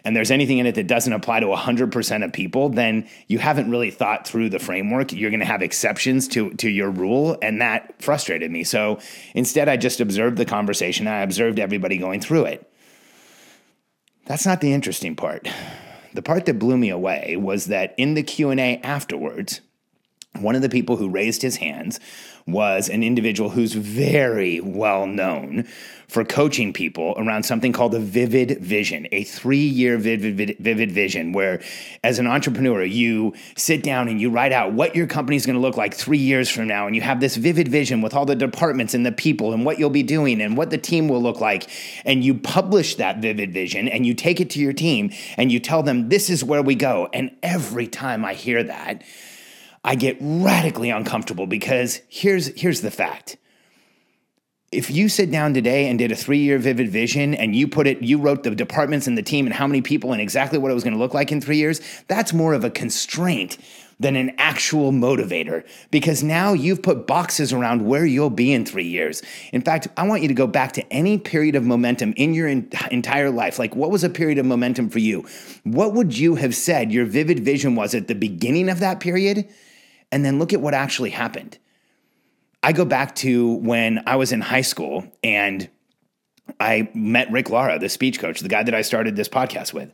and 0.04 0.14
there's 0.14 0.30
anything 0.30 0.58
in 0.58 0.66
it 0.66 0.74
that 0.74 0.86
doesn't 0.86 1.12
apply 1.12 1.40
to 1.40 1.46
100% 1.46 2.24
of 2.24 2.32
people, 2.32 2.68
then 2.68 3.08
you 3.26 3.38
haven't 3.38 3.70
really 3.70 3.90
thought 3.90 4.26
through 4.26 4.50
the 4.50 4.58
framework. 4.58 5.12
You're 5.12 5.30
going 5.30 5.40
to 5.40 5.46
have 5.46 5.62
exceptions 5.62 6.28
to, 6.28 6.50
to 6.54 6.68
your 6.68 6.90
rule. 6.90 7.38
And 7.40 7.60
that 7.60 8.02
frustrated 8.02 8.50
me. 8.50 8.64
So 8.64 8.98
instead, 9.34 9.68
I 9.68 9.76
just 9.76 10.00
observed 10.00 10.36
the 10.36 10.44
conversation. 10.44 11.06
I 11.06 11.20
observed 11.20 11.58
everybody 11.58 11.98
going 11.98 12.20
through 12.20 12.46
it. 12.46 12.70
That's 14.26 14.46
not 14.46 14.60
the 14.60 14.72
interesting 14.72 15.16
part. 15.16 15.48
The 16.14 16.22
part 16.22 16.46
that 16.46 16.58
blew 16.58 16.78
me 16.78 16.90
away 16.90 17.36
was 17.36 17.66
that 17.66 17.94
in 17.98 18.14
the 18.14 18.22
Q&A 18.22 18.80
afterwards, 18.82 19.60
one 20.40 20.56
of 20.56 20.62
the 20.62 20.68
people 20.68 20.96
who 20.96 21.08
raised 21.08 21.42
his 21.42 21.56
hands 21.56 22.00
was 22.46 22.88
an 22.88 23.02
individual 23.02 23.50
who's 23.50 23.72
very 23.72 24.60
well 24.60 25.06
known 25.06 25.66
for 26.08 26.24
coaching 26.24 26.72
people 26.72 27.14
around 27.16 27.44
something 27.44 27.72
called 27.72 27.94
a 27.94 27.98
vivid 27.98 28.58
vision, 28.60 29.06
a 29.10 29.24
three 29.24 29.56
year 29.56 29.96
vivid, 29.96 30.56
vivid 30.58 30.92
vision, 30.92 31.32
where 31.32 31.62
as 32.02 32.18
an 32.18 32.26
entrepreneur, 32.26 32.84
you 32.84 33.32
sit 33.56 33.82
down 33.82 34.08
and 34.08 34.20
you 34.20 34.28
write 34.28 34.52
out 34.52 34.72
what 34.72 34.94
your 34.94 35.06
company 35.06 35.36
is 35.36 35.46
going 35.46 35.54
to 35.54 35.62
look 35.62 35.76
like 35.76 35.94
three 35.94 36.18
years 36.18 36.50
from 36.50 36.68
now. 36.68 36.86
And 36.86 36.94
you 36.94 37.00
have 37.00 37.20
this 37.20 37.36
vivid 37.36 37.68
vision 37.68 38.02
with 38.02 38.12
all 38.12 38.26
the 38.26 38.36
departments 38.36 38.92
and 38.92 39.06
the 39.06 39.12
people 39.12 39.54
and 39.54 39.64
what 39.64 39.78
you'll 39.78 39.88
be 39.88 40.02
doing 40.02 40.42
and 40.42 40.56
what 40.56 40.70
the 40.70 40.78
team 40.78 41.08
will 41.08 41.22
look 41.22 41.40
like. 41.40 41.68
And 42.04 42.22
you 42.22 42.34
publish 42.34 42.96
that 42.96 43.18
vivid 43.18 43.52
vision 43.52 43.88
and 43.88 44.04
you 44.04 44.14
take 44.14 44.40
it 44.40 44.50
to 44.50 44.60
your 44.60 44.74
team 44.74 45.10
and 45.38 45.50
you 45.50 45.58
tell 45.58 45.82
them, 45.82 46.10
this 46.10 46.28
is 46.28 46.44
where 46.44 46.62
we 46.62 46.74
go. 46.74 47.08
And 47.14 47.34
every 47.42 47.86
time 47.86 48.24
I 48.24 48.34
hear 48.34 48.62
that, 48.64 49.02
I 49.84 49.96
get 49.96 50.16
radically 50.20 50.88
uncomfortable 50.88 51.46
because 51.46 52.00
here's 52.08 52.46
here's 52.58 52.80
the 52.80 52.90
fact. 52.90 53.36
If 54.72 54.90
you 54.90 55.08
sit 55.08 55.30
down 55.30 55.54
today 55.54 55.88
and 55.88 55.98
did 55.98 56.10
a 56.10 56.16
three 56.16 56.38
year 56.38 56.58
vivid 56.58 56.88
vision 56.88 57.34
and 57.34 57.54
you 57.54 57.68
put 57.68 57.86
it, 57.86 58.02
you 58.02 58.18
wrote 58.18 58.42
the 58.42 58.50
departments 58.54 59.06
and 59.06 59.16
the 59.16 59.22
team 59.22 59.46
and 59.46 59.54
how 59.54 59.68
many 59.68 59.82
people 59.82 60.12
and 60.12 60.20
exactly 60.20 60.58
what 60.58 60.70
it 60.70 60.74
was 60.74 60.82
going 60.82 60.94
to 60.94 60.98
look 60.98 61.14
like 61.14 61.30
in 61.30 61.40
three 61.40 61.58
years, 61.58 61.80
that's 62.08 62.32
more 62.32 62.54
of 62.54 62.64
a 62.64 62.70
constraint 62.70 63.58
than 64.00 64.16
an 64.16 64.34
actual 64.38 64.90
motivator 64.90 65.64
because 65.92 66.24
now 66.24 66.52
you've 66.52 66.82
put 66.82 67.06
boxes 67.06 67.52
around 67.52 67.86
where 67.86 68.04
you'll 68.04 68.30
be 68.30 68.52
in 68.52 68.66
three 68.66 68.88
years. 68.88 69.22
In 69.52 69.62
fact, 69.62 69.86
I 69.96 70.08
want 70.08 70.22
you 70.22 70.28
to 70.28 70.34
go 70.34 70.48
back 70.48 70.72
to 70.72 70.92
any 70.92 71.18
period 71.18 71.54
of 71.54 71.64
momentum 71.64 72.12
in 72.16 72.34
your 72.34 72.48
in- 72.48 72.68
entire 72.90 73.30
life. 73.30 73.60
Like, 73.60 73.76
what 73.76 73.92
was 73.92 74.02
a 74.02 74.10
period 74.10 74.38
of 74.38 74.46
momentum 74.46 74.90
for 74.90 74.98
you? 74.98 75.24
What 75.62 75.92
would 75.92 76.18
you 76.18 76.34
have 76.34 76.56
said 76.56 76.90
your 76.90 77.04
vivid 77.04 77.40
vision 77.40 77.76
was 77.76 77.94
at 77.94 78.08
the 78.08 78.14
beginning 78.16 78.68
of 78.68 78.80
that 78.80 78.98
period? 78.98 79.48
And 80.14 80.24
then 80.24 80.38
look 80.38 80.52
at 80.52 80.60
what 80.60 80.74
actually 80.74 81.10
happened. 81.10 81.58
I 82.62 82.72
go 82.72 82.84
back 82.84 83.16
to 83.16 83.54
when 83.54 84.00
I 84.06 84.14
was 84.14 84.30
in 84.30 84.40
high 84.40 84.60
school 84.60 85.12
and 85.24 85.68
I 86.60 86.90
met 86.94 87.30
Rick 87.30 87.50
Lara, 87.50 87.78
the 87.78 87.88
speech 87.88 88.18
coach, 88.18 88.40
the 88.40 88.48
guy 88.48 88.62
that 88.62 88.74
I 88.74 88.82
started 88.82 89.16
this 89.16 89.28
podcast 89.28 89.72
with. 89.72 89.90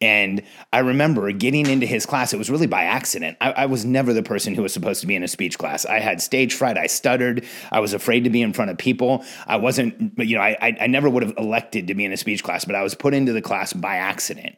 And 0.00 0.42
I 0.72 0.80
remember 0.80 1.30
getting 1.32 1.66
into 1.66 1.86
his 1.86 2.04
class. 2.04 2.32
It 2.32 2.36
was 2.36 2.50
really 2.50 2.66
by 2.66 2.82
accident. 2.82 3.36
I, 3.40 3.52
I, 3.52 3.66
was 3.66 3.84
never 3.84 4.12
the 4.12 4.22
person 4.22 4.54
who 4.54 4.62
was 4.62 4.72
supposed 4.72 5.00
to 5.02 5.06
be 5.06 5.14
in 5.14 5.22
a 5.22 5.28
speech 5.28 5.56
class. 5.56 5.86
I 5.86 6.00
had 6.00 6.20
stage 6.20 6.52
fright. 6.54 6.76
I 6.76 6.88
stuttered. 6.88 7.44
I 7.70 7.80
was 7.80 7.94
afraid 7.94 8.24
to 8.24 8.30
be 8.30 8.42
in 8.42 8.52
front 8.52 8.70
of 8.70 8.76
people. 8.76 9.24
I 9.46 9.56
wasn't, 9.56 10.18
you 10.18 10.36
know, 10.36 10.42
I, 10.42 10.76
I 10.80 10.86
never 10.88 11.08
would 11.08 11.22
have 11.22 11.34
elected 11.38 11.86
to 11.86 11.94
be 11.94 12.04
in 12.04 12.12
a 12.12 12.16
speech 12.16 12.42
class, 12.42 12.64
but 12.64 12.74
I 12.74 12.82
was 12.82 12.94
put 12.94 13.14
into 13.14 13.32
the 13.32 13.42
class 13.42 13.72
by 13.72 13.96
accident. 13.96 14.56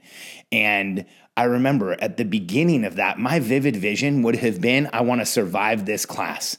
And 0.50 1.05
I 1.37 1.45
remember 1.45 1.93
at 2.00 2.16
the 2.16 2.25
beginning 2.25 2.85
of 2.85 2.97
that, 2.97 3.19
my 3.19 3.40
vivid 3.40 3.76
vision 3.76 4.23
would 4.23 4.37
have 4.37 4.61
been 4.61 4.88
I 4.93 5.02
want 5.02 5.21
to 5.21 5.26
survive 5.26 5.85
this 5.85 6.07
class. 6.07 6.57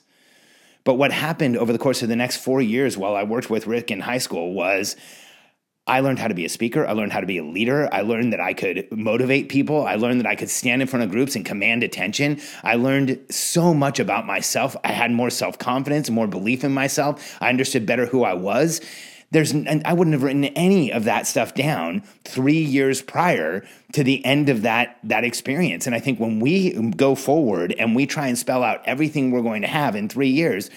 But 0.87 0.93
what 0.93 1.11
happened 1.11 1.57
over 1.57 1.73
the 1.73 1.77
course 1.77 2.01
of 2.01 2.07
the 2.07 2.15
next 2.15 2.37
four 2.37 2.61
years 2.61 2.97
while 2.97 3.13
I 3.13 3.23
worked 3.23 3.49
with 3.49 3.67
Rick 3.67 3.91
in 3.91 3.99
high 3.99 4.19
school 4.19 4.53
was 4.53 4.95
I 5.85 5.99
learned 5.99 6.17
how 6.17 6.29
to 6.29 6.33
be 6.33 6.45
a 6.45 6.49
speaker. 6.49 6.87
I 6.87 6.93
learned 6.93 7.11
how 7.11 7.19
to 7.19 7.25
be 7.25 7.39
a 7.39 7.43
leader. 7.43 7.93
I 7.93 8.03
learned 8.03 8.31
that 8.31 8.39
I 8.39 8.53
could 8.53 8.87
motivate 8.89 9.49
people. 9.49 9.85
I 9.85 9.95
learned 9.95 10.21
that 10.21 10.27
I 10.27 10.35
could 10.35 10.49
stand 10.49 10.81
in 10.81 10.87
front 10.87 11.03
of 11.03 11.11
groups 11.11 11.35
and 11.35 11.45
command 11.45 11.83
attention. 11.83 12.39
I 12.63 12.75
learned 12.75 13.19
so 13.29 13.73
much 13.73 13.99
about 13.99 14.25
myself. 14.25 14.77
I 14.81 14.93
had 14.93 15.11
more 15.11 15.29
self 15.29 15.59
confidence, 15.59 16.09
more 16.09 16.25
belief 16.25 16.63
in 16.63 16.73
myself. 16.73 17.37
I 17.41 17.49
understood 17.49 17.85
better 17.85 18.05
who 18.05 18.23
I 18.23 18.35
was 18.35 18.79
there's 19.31 19.51
and 19.51 19.81
I 19.85 19.93
wouldn't 19.93 20.13
have 20.13 20.23
written 20.23 20.45
any 20.45 20.91
of 20.91 21.03
that 21.03 21.27
stuff 21.27 21.53
down 21.53 22.01
3 22.25 22.53
years 22.53 23.01
prior 23.01 23.65
to 23.93 24.03
the 24.03 24.23
end 24.25 24.49
of 24.49 24.61
that 24.61 24.97
that 25.03 25.23
experience. 25.23 25.85
And 25.85 25.95
I 25.95 25.99
think 25.99 26.19
when 26.19 26.39
we 26.39 26.71
go 26.91 27.15
forward 27.15 27.75
and 27.77 27.95
we 27.95 28.05
try 28.05 28.27
and 28.27 28.37
spell 28.37 28.63
out 28.63 28.81
everything 28.85 29.31
we're 29.31 29.41
going 29.41 29.63
to 29.63 29.67
have 29.67 29.95
in 29.95 30.09
3 30.09 30.29
years 30.29 30.69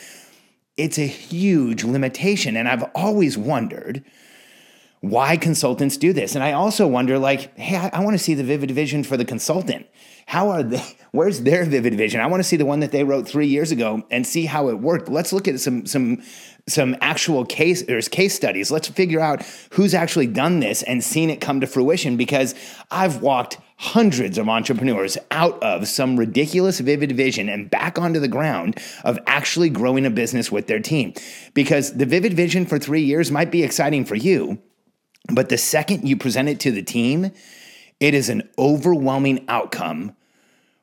it's 0.77 0.99
a 0.99 1.07
huge 1.07 1.85
limitation. 1.85 2.57
And 2.57 2.67
I've 2.67 2.85
always 2.95 3.37
wondered 3.37 4.03
why 5.01 5.37
consultants 5.39 5.97
do 5.97 6.13
this. 6.13 6.35
And 6.35 6.45
I 6.45 6.53
also 6.53 6.87
wonder, 6.87 7.19
like, 7.19 7.57
hey, 7.59 7.77
I, 7.77 7.91
I 7.95 8.05
want 8.05 8.15
to 8.15 8.23
see 8.23 8.35
the 8.35 8.45
vivid 8.45 8.71
vision 8.71 9.03
for 9.03 9.17
the 9.17 9.25
consultant. 9.25 9.87
How 10.27 10.51
are 10.51 10.63
they? 10.63 10.85
Where's 11.13 11.41
their 11.41 11.65
vivid 11.65 11.95
vision? 11.95 12.21
I 12.21 12.27
want 12.27 12.41
to 12.41 12.49
see 12.49 12.57
the 12.57 12.67
one 12.67 12.81
that 12.81 12.93
they 12.93 13.03
wrote 13.03 13.27
three 13.27 13.49
years 13.49 13.73
ago 13.73 14.05
and 14.11 14.25
see 14.25 14.45
how 14.45 14.69
it 14.69 14.79
worked. 14.79 15.09
Let's 15.09 15.33
look 15.33 15.49
at 15.49 15.59
some 15.59 15.87
some 15.87 16.23
some 16.69 16.97
actual 17.01 17.45
case 17.45 17.83
there's 17.83 18.09
case 18.09 18.35
studies. 18.35 18.71
Let's 18.71 18.89
figure 18.89 19.19
out 19.19 19.43
who's 19.73 19.93
actually 19.93 20.29
done 20.29 20.61
this 20.61 20.85
and 20.85 21.03
seen 21.03 21.31
it 21.31 21.41
come 21.41 21.61
to 21.63 21.67
fruition 21.67 22.17
because 22.17 22.55
I've 22.93 23.23
walked 23.23 23.59
hundreds 23.77 24.37
of 24.39 24.49
entrepreneurs 24.49 25.17
out 25.31 25.61
of 25.63 25.89
some 25.89 26.17
ridiculous 26.17 26.79
vivid 26.79 27.13
vision 27.13 27.49
and 27.49 27.69
back 27.71 27.99
onto 27.99 28.21
the 28.21 28.29
ground 28.29 28.79
of 29.03 29.19
actually 29.27 29.71
growing 29.71 30.05
a 30.05 30.11
business 30.11 30.53
with 30.53 30.67
their 30.67 30.79
team. 30.79 31.15
Because 31.55 31.95
the 31.95 32.07
vivid 32.07 32.35
vision 32.35 32.67
for 32.67 32.79
3 32.79 33.01
years 33.01 33.33
might 33.33 33.51
be 33.51 33.65
exciting 33.65 34.05
for 34.05 34.15
you, 34.15 34.61
but 35.35 35.49
the 35.49 35.59
second 35.59 36.09
you 36.09 36.17
present 36.17 36.49
it 36.49 36.61
to 36.61 36.71
the 36.71 36.83
team, 36.83 37.33
it 37.99 38.15
is 38.15 38.29
an 38.29 38.49
overwhelming 38.59 39.45
outcome 39.49 40.15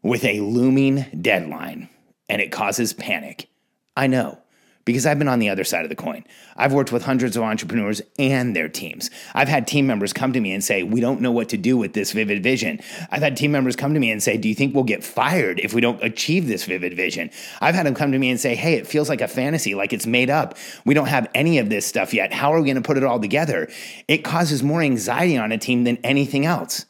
with 0.02 0.24
a 0.24 0.40
looming 0.42 1.06
deadline 1.22 1.90
and 2.30 2.42
it 2.42 2.52
causes 2.52 2.94
panic. 2.94 3.50
I 3.96 4.08
know 4.08 4.40
because 4.88 5.06
I've 5.06 5.20
been 5.20 5.28
on 5.28 5.40
the 5.40 5.50
other 5.50 5.66
side 5.66 5.84
of 5.84 5.90
the 5.90 5.98
coin. 5.98 6.24
I've 6.56 6.72
worked 6.72 6.94
with 6.94 7.04
hundreds 7.04 7.36
of 7.36 7.44
entrepreneurs 7.44 8.02
and 8.18 8.56
their 8.56 8.70
teams. 8.70 9.12
I've 9.36 9.50
had 9.50 9.68
team 9.68 9.86
members 9.86 10.14
come 10.14 10.32
to 10.32 10.40
me 10.40 10.54
and 10.54 10.64
say, 10.64 10.82
We 10.82 11.02
don't 11.02 11.20
know 11.20 11.30
what 11.30 11.50
to 11.50 11.58
do 11.58 11.76
with 11.76 11.92
this 11.92 12.14
vivid 12.14 12.42
vision. 12.42 12.80
I've 13.12 13.22
had 13.22 13.36
team 13.36 13.52
members 13.52 13.76
come 13.76 13.94
to 13.94 14.00
me 14.00 14.10
and 14.10 14.24
say, 14.24 14.38
Do 14.38 14.48
you 14.48 14.56
think 14.56 14.74
we'll 14.74 14.86
get 14.86 15.04
fired 15.04 15.60
if 15.60 15.74
we 15.74 15.82
don't 15.82 16.02
achieve 16.02 16.48
this 16.48 16.64
vivid 16.64 16.96
vision? 16.96 17.32
I've 17.60 17.76
had 17.76 17.86
them 17.86 17.96
come 17.96 18.14
to 18.14 18.18
me 18.18 18.30
and 18.30 18.40
say, 18.40 18.56
Hey, 18.56 18.76
it 18.76 18.88
feels 18.88 19.10
like 19.10 19.20
a 19.20 19.28
fantasy, 19.28 19.76
like 19.76 19.92
it's 19.92 20.08
made 20.08 20.30
up. 20.30 20.58
We 20.86 20.94
don't 20.94 21.10
have 21.10 21.30
any 21.36 21.58
of 21.58 21.70
this 21.70 21.86
stuff 21.86 22.14
yet. 22.14 22.32
How 22.32 22.54
are 22.54 22.62
we 22.62 22.66
going 22.66 22.82
to 22.82 22.88
put 22.88 22.96
it 22.96 23.04
all 23.04 23.20
together? 23.20 23.68
It 24.08 24.20
causes 24.20 24.64
more 24.64 24.82
anxiety 24.82 25.38
on 25.38 25.52
a 25.52 25.58
team 25.58 25.84
than 25.84 25.98
anything 25.98 26.46
else. 26.46 26.86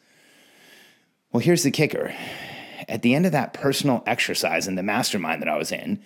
Well, 1.32 1.42
here's 1.42 1.64
the 1.64 1.72
kicker. 1.72 2.14
At 2.88 3.02
the 3.02 3.16
end 3.16 3.26
of 3.26 3.32
that 3.32 3.54
personal 3.54 4.04
exercise 4.06 4.68
in 4.68 4.76
the 4.76 4.84
mastermind 4.84 5.42
that 5.42 5.50
I 5.50 5.58
was 5.58 5.72
in, 5.72 6.00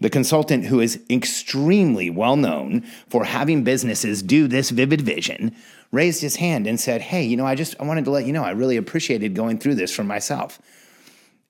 the 0.00 0.10
consultant 0.10 0.66
who 0.66 0.80
is 0.80 1.00
extremely 1.08 2.10
well 2.10 2.36
known 2.36 2.82
for 3.08 3.24
having 3.24 3.64
businesses 3.64 4.22
do 4.22 4.48
this 4.48 4.70
vivid 4.70 5.00
vision 5.00 5.54
raised 5.92 6.20
his 6.20 6.36
hand 6.36 6.66
and 6.66 6.78
said, 6.80 7.00
Hey, 7.00 7.24
you 7.24 7.36
know, 7.36 7.46
I 7.46 7.54
just 7.54 7.74
I 7.80 7.84
wanted 7.84 8.04
to 8.06 8.10
let 8.10 8.26
you 8.26 8.32
know 8.32 8.44
I 8.44 8.50
really 8.50 8.76
appreciated 8.76 9.34
going 9.34 9.58
through 9.58 9.76
this 9.76 9.94
for 9.94 10.04
myself. 10.04 10.60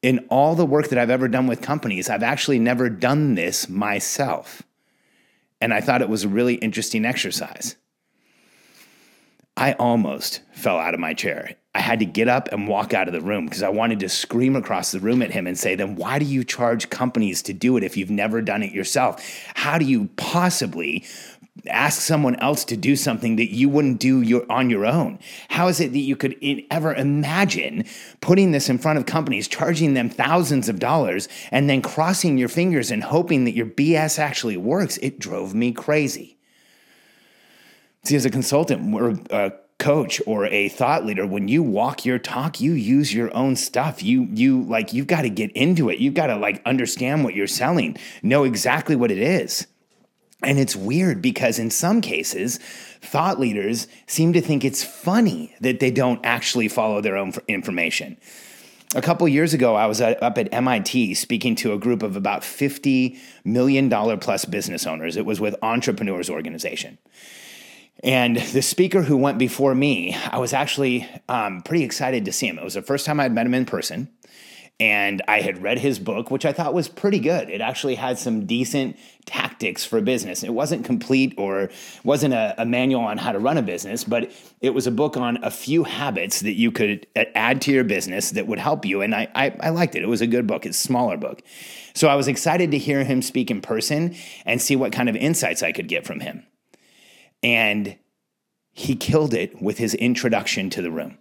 In 0.03 0.27
all 0.29 0.55
the 0.55 0.67
work 0.67 0.89
that 0.89 0.99
I've 0.99 1.11
ever 1.11 1.29
done 1.29 1.47
with 1.47 1.63
companies, 1.63 2.11
I've 2.11 2.23
actually 2.23 2.59
never 2.59 2.91
done 2.91 3.35
this 3.35 3.69
myself. 3.69 4.63
And 5.61 5.73
I 5.73 5.81
thought 5.81 6.03
it 6.03 6.11
was 6.11 6.25
a 6.25 6.29
really 6.29 6.57
interesting 6.57 7.07
exercise. 7.07 7.77
I 9.57 9.73
almost 9.75 10.43
fell 10.53 10.79
out 10.79 10.93
of 10.95 11.01
my 11.01 11.15
chair. 11.15 11.57
I 11.75 11.81
had 11.81 11.99
to 11.99 12.05
get 12.05 12.29
up 12.29 12.49
and 12.53 12.69
walk 12.69 12.95
out 12.95 13.09
of 13.09 13.15
the 13.15 13.21
room 13.21 13.47
because 13.47 13.63
I 13.63 13.69
wanted 13.69 14.01
to 14.01 14.09
scream 14.09 14.55
across 14.55 14.93
the 14.93 15.01
room 15.01 15.23
at 15.23 15.33
him 15.33 15.47
and 15.47 15.59
say, 15.59 15.75
then 15.75 15.97
why 15.97 16.21
do 16.21 16.25
you 16.25 16.45
charge 16.45 16.89
companies 16.89 17.43
to 17.43 17.53
do 17.53 17.77
it 17.77 17.83
if 17.83 17.97
you've 17.97 18.11
never 18.11 18.41
done 18.41 18.63
it 18.63 18.73
yourself? 18.73 19.25
How 19.55 19.79
do 19.79 19.85
you 19.85 20.09
possibly 20.17 21.05
ask 21.67 22.01
someone 22.01 22.37
else 22.37 22.65
to 22.67 22.77
do 22.77 22.95
something 22.95 23.37
that 23.37 23.53
you 23.53 23.69
wouldn't 23.69 23.99
do 23.99 24.21
your, 24.21 24.51
on 24.51 24.71
your 24.71 24.87
own? 24.87 25.19
How 25.49 25.67
is 25.67 25.81
it 25.81 25.91
that 25.93 25.99
you 25.99 26.15
could 26.15 26.37
ever 26.71 26.95
imagine 26.95 27.85
putting 28.21 28.53
this 28.53 28.69
in 28.69 28.79
front 28.79 28.99
of 28.99 29.07
companies, 29.07 29.49
charging 29.49 29.95
them 29.95 30.09
thousands 30.09 30.69
of 30.69 30.79
dollars, 30.79 31.29
and 31.51 31.69
then 31.69 31.83
crossing 31.83 32.39
your 32.39 32.49
fingers 32.49 32.93
and 32.93 33.03
hoping 33.03 33.45
that 33.45 33.55
your 33.55 33.67
BS 33.67 34.21
actually 34.21 34.57
works? 34.57 34.97
It 34.99 35.19
drove 35.19 35.55
me 35.55 35.73
crazy. 35.73 36.37
See, 38.05 38.15
as 38.15 38.27
a 38.27 38.31
consultant 38.31 38.95
or 38.95 39.09
a 39.31 39.35
uh, 39.35 39.51
coach 39.79 40.21
or 40.27 40.47
a 40.47 40.69
thought 40.69 41.05
leader, 41.05 41.27
when 41.27 41.49
you 41.49 41.63
walk 41.63 42.05
your 42.05 42.19
talk, 42.19 42.61
you 42.61 42.73
use 42.73 43.13
your 43.13 43.35
own 43.37 43.57
stuff. 43.57 44.03
You 44.03 44.29
you 44.33 44.63
like 44.63 44.93
you've 44.93 45.07
got 45.07 45.23
to 45.23 45.31
get 45.31 45.51
into 45.53 45.89
it. 45.89 45.99
You've 45.99 46.15
got 46.15 46.29
to 46.29 46.37
like 46.37 46.63
understand 46.65 47.25
what 47.25 47.35
you're 47.35 47.47
selling, 47.47 47.97
know 48.23 48.45
exactly 48.45 48.97
what 48.97 49.11
it 49.11 49.19
is. 49.19 49.67
And 50.43 50.59
it's 50.59 50.77
weird 50.77 51.23
because 51.23 51.59
in 51.59 51.71
some 51.71 52.01
cases, 52.01 52.59
thought 53.01 53.41
leaders 53.41 53.87
seem 54.07 54.33
to 54.35 54.41
think 54.41 54.65
it's 54.65 54.85
funny 54.85 55.55
that 55.61 55.81
they 55.81 55.91
don't 55.91 56.25
actually 56.25 56.69
follow 56.69 57.01
their 57.01 57.17
own 57.17 57.33
information. 57.49 58.19
A 58.95 59.03
couple 59.03 59.27
years 59.27 59.55
ago, 59.55 59.75
I 59.75 59.87
was 59.87 60.01
uh, 60.01 60.15
up 60.23 60.39
at 60.39 60.53
MIT 60.53 61.15
speaking 61.15 61.57
to 61.57 61.73
a 61.73 61.79
group 61.79 62.03
of 62.03 62.15
about 62.15 62.43
$50 62.43 63.19
million 63.45 63.91
plus 64.21 64.45
business 64.45 64.87
owners. 64.87 65.17
It 65.17 65.27
was 65.27 65.41
with 65.41 65.57
Entrepreneurs 65.63 66.31
Organization. 66.31 66.99
And 68.03 68.37
the 68.37 68.63
speaker 68.63 69.03
who 69.03 69.17
went 69.17 69.39
before 69.39 69.75
me, 69.75 70.15
I 70.15 70.39
was 70.39 70.53
actually 70.53 71.09
um, 71.29 71.63
pretty 71.63 71.85
excited 71.85 72.25
to 72.27 72.33
see 72.33 72.49
him. 72.49 72.59
It 72.59 72.65
was 72.65 72.75
the 72.75 72.83
first 72.83 73.07
time 73.07 73.21
I'd 73.21 73.33
met 73.33 73.47
him 73.47 73.55
in 73.55 73.65
person. 73.65 74.09
and 74.81 75.23
I 75.29 75.41
had 75.41 75.63
read 75.63 75.79
his 75.79 76.01
book, 76.01 76.33
which 76.33 76.45
I 76.45 76.53
thought 76.53 76.75
was 76.75 76.89
pretty 76.89 77.21
good. 77.21 77.49
It 77.49 77.61
actually 77.61 77.95
had 77.95 78.19
some 78.19 78.45
decent 78.45 78.97
tactics 79.25 79.85
for 79.85 80.01
business. 80.01 80.43
It 80.43 80.53
wasn't 80.53 80.85
complete 80.85 81.33
or 81.39 81.71
wasn't 82.03 82.35
a, 82.35 82.55
a, 82.59 82.67
manual 82.67 83.03
on 83.03 83.19
how 83.19 83.31
to 83.31 83.39
run 83.39 83.57
a 83.57 83.63
business, 83.63 84.03
but 84.03 84.33
it 84.61 84.71
was 84.71 84.89
a 84.89 84.91
book 84.91 85.17
on 85.17 85.43
a 85.45 85.51
few 85.51 85.85
habits 85.85 86.41
that 86.41 86.55
you 86.55 86.73
could 86.73 87.07
add 87.15 87.63
to 87.63 87.73
your 87.73 87.85
business 87.85 88.33
that 88.33 88.49
would 88.49 88.59
help 88.59 88.85
you. 88.85 89.01
And 89.01 89.15
I, 89.15 89.29
I, 89.35 89.57
I 89.61 89.69
liked 89.71 89.95
it. 89.95 90.03
It 90.03 90.09
was 90.09 90.21
a 90.21 90.27
good 90.27 90.47
book. 90.47 90.67
It's 90.67 90.79
a 90.79 90.87
smaller 90.87 91.17
book. 91.17 91.43
So 91.95 92.09
I 92.09 92.17
was 92.17 92.27
excited 92.27 92.73
to 92.73 92.79
hear 92.79 93.05
him 93.05 93.23
speak 93.23 93.53
in 93.53 93.61
person 93.61 94.17
and 94.45 94.61
see 94.61 94.75
what 94.75 94.91
kind 94.91 95.09
of 95.09 95.15
insights 95.15 95.63
I 95.63 95.71
could 95.71 95.87
get 95.87 96.05
from 96.05 96.19
him. 96.19 96.45
And 97.45 97.97
he 98.73 98.97
killed 98.97 99.35
it 99.35 99.63
with 99.63 99.79
his 99.79 99.95
introduction 99.95 100.71
to 100.71 100.83
the 100.83 100.91
room. 100.91 101.19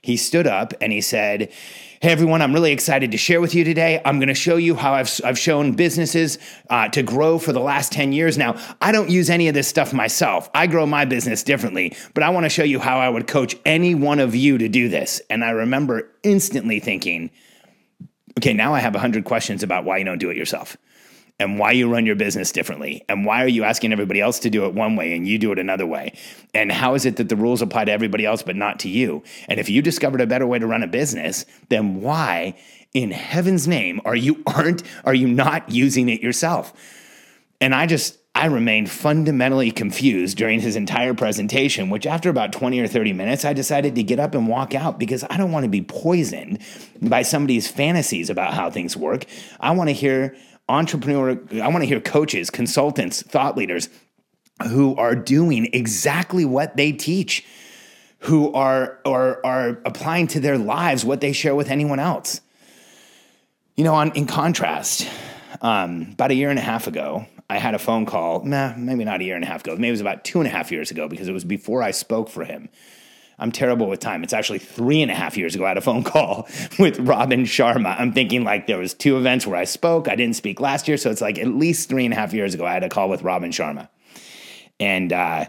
He 0.00 0.16
stood 0.16 0.46
up 0.46 0.72
and 0.80 0.92
he 0.92 1.00
said, 1.00 1.52
Hey 2.00 2.12
everyone, 2.12 2.40
I'm 2.40 2.52
really 2.52 2.70
excited 2.70 3.10
to 3.10 3.18
share 3.18 3.40
with 3.40 3.54
you 3.54 3.64
today. 3.64 4.00
I'm 4.04 4.18
going 4.18 4.28
to 4.28 4.34
show 4.34 4.56
you 4.56 4.76
how 4.76 4.94
I've, 4.94 5.10
I've 5.24 5.38
shown 5.38 5.72
businesses 5.72 6.38
uh, 6.70 6.88
to 6.90 7.02
grow 7.02 7.40
for 7.40 7.52
the 7.52 7.60
last 7.60 7.90
10 7.90 8.12
years. 8.12 8.38
Now, 8.38 8.54
I 8.80 8.92
don't 8.92 9.10
use 9.10 9.28
any 9.28 9.48
of 9.48 9.54
this 9.54 9.66
stuff 9.66 9.92
myself. 9.92 10.48
I 10.54 10.68
grow 10.68 10.86
my 10.86 11.06
business 11.06 11.42
differently, 11.42 11.96
but 12.14 12.22
I 12.22 12.30
want 12.30 12.44
to 12.44 12.50
show 12.50 12.62
you 12.62 12.78
how 12.78 12.98
I 12.98 13.08
would 13.08 13.26
coach 13.26 13.56
any 13.64 13.96
one 13.96 14.20
of 14.20 14.36
you 14.36 14.58
to 14.58 14.68
do 14.68 14.88
this. 14.88 15.20
And 15.28 15.42
I 15.42 15.50
remember 15.50 16.08
instantly 16.22 16.78
thinking, 16.78 17.30
okay, 18.38 18.52
now 18.52 18.74
I 18.74 18.78
have 18.78 18.94
100 18.94 19.24
questions 19.24 19.64
about 19.64 19.84
why 19.84 19.98
you 19.98 20.04
don't 20.04 20.18
do 20.18 20.30
it 20.30 20.36
yourself 20.36 20.76
and 21.38 21.58
why 21.58 21.72
you 21.72 21.90
run 21.90 22.06
your 22.06 22.16
business 22.16 22.50
differently 22.50 23.04
and 23.08 23.26
why 23.26 23.42
are 23.44 23.48
you 23.48 23.64
asking 23.64 23.92
everybody 23.92 24.20
else 24.20 24.38
to 24.40 24.50
do 24.50 24.64
it 24.64 24.74
one 24.74 24.96
way 24.96 25.14
and 25.14 25.28
you 25.28 25.38
do 25.38 25.52
it 25.52 25.58
another 25.58 25.86
way? 25.86 26.16
And 26.54 26.72
how 26.72 26.94
is 26.94 27.04
it 27.04 27.16
that 27.16 27.28
the 27.28 27.36
rules 27.36 27.62
apply 27.62 27.84
to 27.84 27.92
everybody 27.92 28.24
else 28.24 28.42
but 28.42 28.56
not 28.56 28.78
to 28.80 28.88
you? 28.88 29.22
And 29.48 29.60
if 29.60 29.68
you 29.68 29.82
discovered 29.82 30.20
a 30.20 30.26
better 30.26 30.46
way 30.46 30.58
to 30.58 30.66
run 30.66 30.82
a 30.82 30.88
business 30.88 31.44
then 31.68 32.00
why 32.00 32.58
in 32.94 33.10
heaven's 33.10 33.68
name 33.68 34.00
are 34.04 34.16
you 34.16 34.42
aren't 34.46 34.82
are 35.04 35.14
you 35.14 35.28
not 35.28 35.70
using 35.70 36.08
it 36.08 36.22
yourself? 36.22 36.72
And 37.60 37.74
i 37.74 37.86
just 37.86 38.18
I 38.36 38.46
remained 38.46 38.90
fundamentally 38.90 39.70
confused 39.70 40.36
during 40.36 40.60
his 40.60 40.76
entire 40.76 41.14
presentation, 41.14 41.88
which 41.88 42.04
after 42.04 42.28
about 42.28 42.52
20 42.52 42.78
or 42.80 42.86
30 42.86 43.14
minutes, 43.14 43.46
I 43.46 43.54
decided 43.54 43.94
to 43.94 44.02
get 44.02 44.20
up 44.20 44.34
and 44.34 44.46
walk 44.46 44.74
out 44.74 44.98
because 44.98 45.24
I 45.30 45.38
don't 45.38 45.52
want 45.52 45.64
to 45.64 45.70
be 45.70 45.80
poisoned 45.80 46.58
by 47.00 47.22
somebody's 47.22 47.66
fantasies 47.66 48.28
about 48.28 48.52
how 48.52 48.70
things 48.70 48.94
work. 48.94 49.24
I 49.58 49.70
want 49.70 49.88
to 49.88 49.94
hear 49.94 50.36
entrepreneur, 50.68 51.38
I 51.62 51.68
want 51.68 51.82
to 51.82 51.86
hear 51.86 52.00
coaches, 52.00 52.50
consultants, 52.50 53.22
thought 53.22 53.56
leaders 53.56 53.88
who 54.68 54.96
are 54.96 55.14
doing 55.14 55.68
exactly 55.72 56.44
what 56.44 56.76
they 56.76 56.92
teach, 56.92 57.44
who 58.20 58.52
are, 58.52 58.98
are, 59.04 59.44
are 59.44 59.80
applying 59.84 60.26
to 60.28 60.40
their 60.40 60.58
lives 60.58 61.04
what 61.04 61.20
they 61.20 61.32
share 61.32 61.54
with 61.54 61.70
anyone 61.70 61.98
else. 61.98 62.40
You 63.76 63.84
know, 63.84 63.94
on, 63.94 64.12
in 64.12 64.26
contrast, 64.26 65.06
um, 65.60 66.08
about 66.12 66.30
a 66.30 66.34
year 66.34 66.50
and 66.50 66.58
a 66.58 66.62
half 66.62 66.86
ago, 66.86 67.26
I 67.48 67.58
had 67.58 67.74
a 67.74 67.78
phone 67.78 68.06
call, 68.06 68.42
nah, 68.44 68.74
maybe 68.76 69.04
not 69.04 69.20
a 69.20 69.24
year 69.24 69.36
and 69.36 69.44
a 69.44 69.46
half 69.46 69.60
ago, 69.60 69.74
maybe 69.74 69.88
it 69.88 69.92
was 69.92 70.00
about 70.00 70.24
two 70.24 70.38
and 70.38 70.48
a 70.48 70.50
half 70.50 70.72
years 70.72 70.90
ago 70.90 71.06
because 71.08 71.28
it 71.28 71.32
was 71.32 71.44
before 71.44 71.82
I 71.82 71.90
spoke 71.90 72.28
for 72.28 72.44
him 72.44 72.70
I'm 73.38 73.52
terrible 73.52 73.88
with 73.88 74.00
time. 74.00 74.24
It's 74.24 74.32
actually 74.32 74.60
three 74.60 75.02
and 75.02 75.10
a 75.10 75.14
half 75.14 75.36
years 75.36 75.54
ago. 75.54 75.64
I 75.64 75.68
had 75.68 75.78
a 75.78 75.82
phone 75.82 76.02
call 76.02 76.48
with 76.78 76.98
Robin 77.00 77.44
Sharma. 77.44 77.94
I'm 77.98 78.12
thinking 78.12 78.44
like 78.44 78.66
there 78.66 78.78
was 78.78 78.94
two 78.94 79.18
events 79.18 79.46
where 79.46 79.56
I 79.56 79.64
spoke. 79.64 80.08
I 80.08 80.16
didn't 80.16 80.36
speak 80.36 80.60
last 80.60 80.88
year, 80.88 80.96
so 80.96 81.10
it's 81.10 81.20
like 81.20 81.38
at 81.38 81.48
least 81.48 81.88
three 81.88 82.04
and 82.04 82.14
a 82.14 82.16
half 82.16 82.32
years 82.32 82.54
ago. 82.54 82.64
I 82.64 82.72
had 82.72 82.84
a 82.84 82.88
call 82.88 83.08
with 83.08 83.22
Robin 83.22 83.50
Sharma, 83.50 83.88
and 84.80 85.12
uh, 85.12 85.46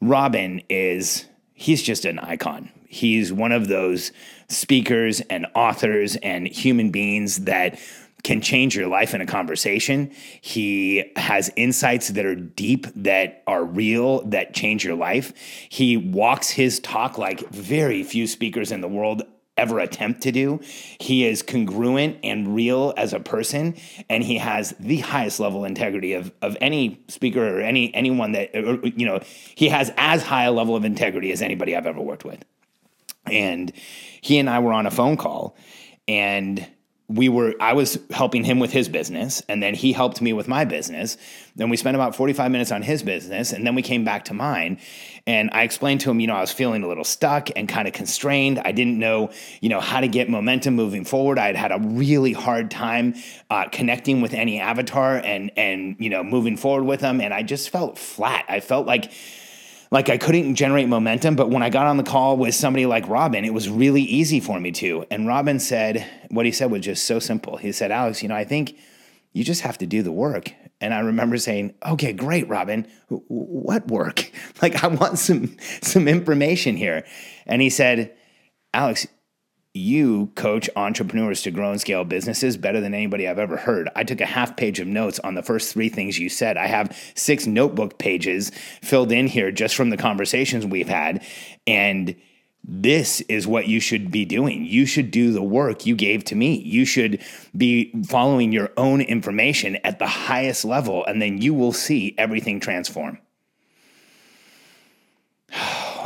Robin 0.00 0.62
is 0.68 1.26
he's 1.54 1.82
just 1.82 2.04
an 2.04 2.18
icon. 2.20 2.70
He's 2.88 3.32
one 3.32 3.52
of 3.52 3.68
those 3.68 4.12
speakers 4.48 5.20
and 5.22 5.46
authors 5.54 6.16
and 6.16 6.46
human 6.46 6.90
beings 6.90 7.44
that 7.44 7.80
can 8.26 8.40
change 8.40 8.74
your 8.74 8.88
life 8.88 9.14
in 9.14 9.20
a 9.20 9.26
conversation. 9.26 10.10
He 10.40 11.12
has 11.14 11.48
insights 11.54 12.08
that 12.08 12.26
are 12.26 12.34
deep, 12.34 12.88
that 12.96 13.44
are 13.46 13.64
real, 13.64 14.24
that 14.24 14.52
change 14.52 14.84
your 14.84 14.96
life. 14.96 15.32
He 15.68 15.96
walks 15.96 16.50
his 16.50 16.80
talk 16.80 17.18
like 17.18 17.48
very 17.50 18.02
few 18.02 18.26
speakers 18.26 18.72
in 18.72 18.80
the 18.80 18.88
world 18.88 19.22
ever 19.56 19.78
attempt 19.78 20.22
to 20.22 20.32
do. 20.32 20.58
He 20.98 21.24
is 21.24 21.40
congruent 21.40 22.18
and 22.24 22.52
real 22.52 22.92
as 22.96 23.12
a 23.12 23.20
person, 23.20 23.76
and 24.10 24.24
he 24.24 24.38
has 24.38 24.74
the 24.80 24.98
highest 24.98 25.38
level 25.38 25.64
integrity 25.64 26.14
of, 26.14 26.32
of 26.42 26.56
any 26.60 27.04
speaker 27.06 27.58
or 27.58 27.60
any 27.60 27.94
anyone 27.94 28.32
that 28.32 28.50
or, 28.56 28.84
you 28.88 29.06
know. 29.06 29.20
He 29.54 29.68
has 29.68 29.92
as 29.96 30.24
high 30.24 30.46
a 30.46 30.52
level 30.52 30.74
of 30.74 30.84
integrity 30.84 31.30
as 31.30 31.42
anybody 31.42 31.76
I've 31.76 31.86
ever 31.86 32.00
worked 32.00 32.24
with. 32.24 32.44
And 33.26 33.72
he 34.20 34.38
and 34.38 34.50
I 34.50 34.58
were 34.58 34.72
on 34.72 34.84
a 34.84 34.90
phone 34.90 35.16
call, 35.16 35.56
and 36.08 36.66
we 37.08 37.28
were 37.28 37.54
I 37.60 37.72
was 37.72 37.98
helping 38.10 38.42
him 38.42 38.58
with 38.58 38.72
his 38.72 38.88
business 38.88 39.40
and 39.48 39.62
then 39.62 39.74
he 39.74 39.92
helped 39.92 40.20
me 40.20 40.32
with 40.32 40.48
my 40.48 40.64
business. 40.64 41.16
Then 41.54 41.70
we 41.70 41.76
spent 41.76 41.94
about 41.94 42.16
45 42.16 42.50
minutes 42.50 42.72
on 42.72 42.82
his 42.82 43.02
business 43.02 43.52
and 43.52 43.64
then 43.64 43.76
we 43.76 43.82
came 43.82 44.04
back 44.04 44.24
to 44.24 44.34
mine 44.34 44.78
and 45.24 45.48
I 45.52 45.62
explained 45.62 46.00
to 46.00 46.10
him, 46.10 46.18
you 46.18 46.26
know, 46.26 46.34
I 46.34 46.40
was 46.40 46.50
feeling 46.50 46.82
a 46.82 46.88
little 46.88 47.04
stuck 47.04 47.48
and 47.54 47.68
kind 47.68 47.86
of 47.86 47.94
constrained. 47.94 48.60
I 48.64 48.72
didn't 48.72 48.98
know, 48.98 49.30
you 49.60 49.68
know, 49.68 49.80
how 49.80 50.00
to 50.00 50.08
get 50.08 50.28
momentum 50.28 50.74
moving 50.74 51.04
forward. 51.04 51.38
I 51.38 51.46
had 51.46 51.56
had 51.56 51.72
a 51.72 51.78
really 51.78 52.32
hard 52.32 52.72
time 52.72 53.14
uh, 53.50 53.68
connecting 53.68 54.20
with 54.20 54.34
any 54.34 54.58
avatar 54.58 55.16
and 55.16 55.52
and 55.56 55.94
you 56.00 56.10
know, 56.10 56.24
moving 56.24 56.56
forward 56.56 56.84
with 56.84 57.00
them 57.00 57.20
and 57.20 57.32
I 57.32 57.44
just 57.44 57.70
felt 57.70 57.98
flat. 57.98 58.46
I 58.48 58.58
felt 58.58 58.86
like 58.86 59.12
like 59.90 60.08
I 60.08 60.18
couldn't 60.18 60.54
generate 60.54 60.88
momentum. 60.88 61.36
But 61.36 61.50
when 61.50 61.62
I 61.62 61.70
got 61.70 61.86
on 61.86 61.96
the 61.96 62.02
call 62.02 62.36
with 62.36 62.54
somebody 62.54 62.86
like 62.86 63.08
Robin, 63.08 63.44
it 63.44 63.54
was 63.54 63.68
really 63.68 64.02
easy 64.02 64.40
for 64.40 64.58
me 64.58 64.72
to. 64.72 65.04
And 65.10 65.26
Robin 65.26 65.58
said, 65.60 66.06
what 66.30 66.46
he 66.46 66.52
said 66.52 66.70
was 66.70 66.82
just 66.82 67.04
so 67.04 67.18
simple. 67.18 67.56
He 67.56 67.72
said, 67.72 67.90
Alex, 67.90 68.22
you 68.22 68.28
know, 68.28 68.34
I 68.34 68.44
think 68.44 68.76
you 69.32 69.44
just 69.44 69.62
have 69.62 69.78
to 69.78 69.86
do 69.86 70.02
the 70.02 70.12
work. 70.12 70.52
And 70.80 70.92
I 70.92 71.00
remember 71.00 71.36
saying, 71.38 71.74
okay, 71.84 72.12
great, 72.12 72.48
Robin. 72.48 72.86
What 73.08 73.88
work? 73.88 74.30
Like, 74.62 74.82
I 74.82 74.86
want 74.86 75.18
some, 75.18 75.54
some 75.82 76.08
information 76.08 76.78
here. 76.78 77.04
And 77.46 77.60
he 77.60 77.68
said, 77.68 78.16
Alex, 78.72 79.06
you 79.76 80.30
coach 80.34 80.68
entrepreneurs 80.76 81.42
to 81.42 81.50
grow 81.50 81.70
and 81.70 81.80
scale 81.80 82.04
businesses 82.04 82.56
better 82.56 82.80
than 82.80 82.94
anybody 82.94 83.28
I've 83.28 83.38
ever 83.38 83.56
heard. 83.56 83.88
I 83.94 84.04
took 84.04 84.20
a 84.20 84.26
half 84.26 84.56
page 84.56 84.80
of 84.80 84.86
notes 84.86 85.18
on 85.20 85.34
the 85.34 85.42
first 85.42 85.72
three 85.72 85.88
things 85.88 86.18
you 86.18 86.28
said. 86.28 86.56
I 86.56 86.66
have 86.66 86.96
six 87.14 87.46
notebook 87.46 87.98
pages 87.98 88.50
filled 88.82 89.12
in 89.12 89.26
here 89.26 89.52
just 89.52 89.76
from 89.76 89.90
the 89.90 89.96
conversations 89.96 90.66
we've 90.66 90.88
had. 90.88 91.24
And 91.66 92.16
this 92.68 93.20
is 93.22 93.46
what 93.46 93.68
you 93.68 93.78
should 93.78 94.10
be 94.10 94.24
doing. 94.24 94.64
You 94.64 94.86
should 94.86 95.12
do 95.12 95.32
the 95.32 95.42
work 95.42 95.86
you 95.86 95.94
gave 95.94 96.24
to 96.24 96.34
me. 96.34 96.58
You 96.58 96.84
should 96.84 97.22
be 97.56 97.92
following 98.06 98.50
your 98.50 98.70
own 98.76 99.00
information 99.00 99.76
at 99.84 100.00
the 100.00 100.08
highest 100.08 100.64
level, 100.64 101.04
and 101.06 101.22
then 101.22 101.40
you 101.40 101.54
will 101.54 101.72
see 101.72 102.14
everything 102.18 102.58
transform. 102.58 103.18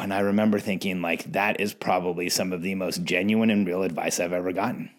And 0.00 0.12
I 0.12 0.20
remember 0.20 0.58
thinking, 0.58 1.02
like, 1.02 1.32
that 1.32 1.60
is 1.60 1.74
probably 1.74 2.28
some 2.28 2.52
of 2.52 2.62
the 2.62 2.74
most 2.74 3.04
genuine 3.04 3.50
and 3.50 3.66
real 3.66 3.82
advice 3.82 4.18
I've 4.18 4.32
ever 4.32 4.52
gotten 4.52 4.90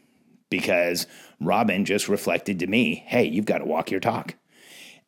because 0.49 1.07
Robin 1.39 1.85
just 1.85 2.07
reflected 2.07 2.59
to 2.59 2.67
me, 2.67 3.03
hey, 3.07 3.23
you've 3.23 3.45
got 3.45 3.59
to 3.59 3.65
walk 3.65 3.89
your 3.89 3.99
talk. 3.99 4.35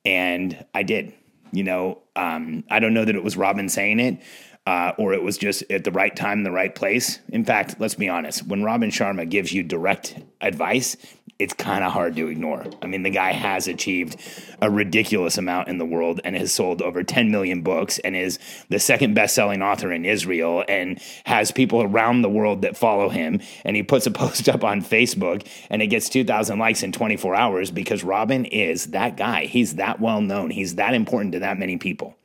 And 0.03 0.65
I 0.73 0.84
did. 0.84 1.13
You 1.51 1.63
know, 1.63 2.01
um, 2.15 2.63
I 2.71 2.79
don't 2.79 2.95
know 2.95 3.06
that 3.06 3.15
it 3.15 3.23
was 3.23 3.38
Robin 3.38 3.69
saying 3.69 3.99
it, 3.99 4.21
uh, 4.65 4.93
or 4.97 5.13
it 5.13 5.21
was 5.21 5.38
just 5.38 5.63
at 5.69 5.84
the 5.84 5.91
right 5.91 6.15
time 6.15 6.43
the 6.43 6.51
right 6.51 6.73
place. 6.73 7.19
In 7.29 7.45
fact, 7.45 7.75
let's 7.79 7.93
be 7.93 8.10
honest, 8.10 8.47
when 8.47 8.63
Robin 8.63 8.89
Sharma 8.89 9.29
gives 9.29 9.53
you 9.53 9.62
direct 9.62 10.17
advice, 10.41 10.97
it's 11.39 11.54
kind 11.54 11.84
of 11.84 11.91
hard 11.91 12.15
to 12.15 12.28
ignore. 12.28 12.65
I 12.82 12.88
mean, 12.88 13.04
the 13.04 13.10
guy 13.10 13.32
has 13.32 13.67
achieved 13.67 14.15
a 14.62 14.69
ridiculous 14.69 15.38
amount 15.38 15.67
in 15.67 15.78
the 15.78 15.86
world 15.86 16.22
and 16.24 16.36
has 16.36 16.54
sold 16.54 16.82
over 16.82 17.04
10 17.04 17.32
million 17.32 17.62
books 17.62 18.00
and 18.00 18.15
is 18.15 18.39
the 18.69 18.80
second 18.80 19.13
best 19.13 19.36
selling 19.36 19.62
author 19.62 19.91
in 19.91 20.06
Israel 20.06 20.63
and 20.67 21.02
has 21.26 21.52
people 21.52 21.82
around 21.82 22.22
the 22.22 22.30
world 22.30 22.62
that 22.62 22.78
follow 22.78 23.10
him. 23.10 23.41
And 23.65 23.76
he 23.76 23.84
puts 23.84 24.06
a 24.06 24.12
post 24.24 24.48
up 24.48 24.63
on 24.63 24.82
Facebook 24.82 25.48
and 25.69 25.82
it 25.82 25.88
gets 25.88 26.08
2,000 26.10 26.60
likes 26.60 26.84
in 26.84 26.91
24 26.91 27.36
hours 27.36 27.72
because 27.72 28.04
Robin 28.04 28.46
is 28.46 28.88
that 28.88 29.17
guy. 29.17 29.46
He's 29.46 29.76
that 29.76 30.00
well 30.00 30.22
known, 30.22 30.52
he's 30.52 30.76
that 30.76 30.93
important 30.93 31.34
to 31.34 31.39
that 31.39 31.58
many 31.58 31.78
people. 31.78 32.15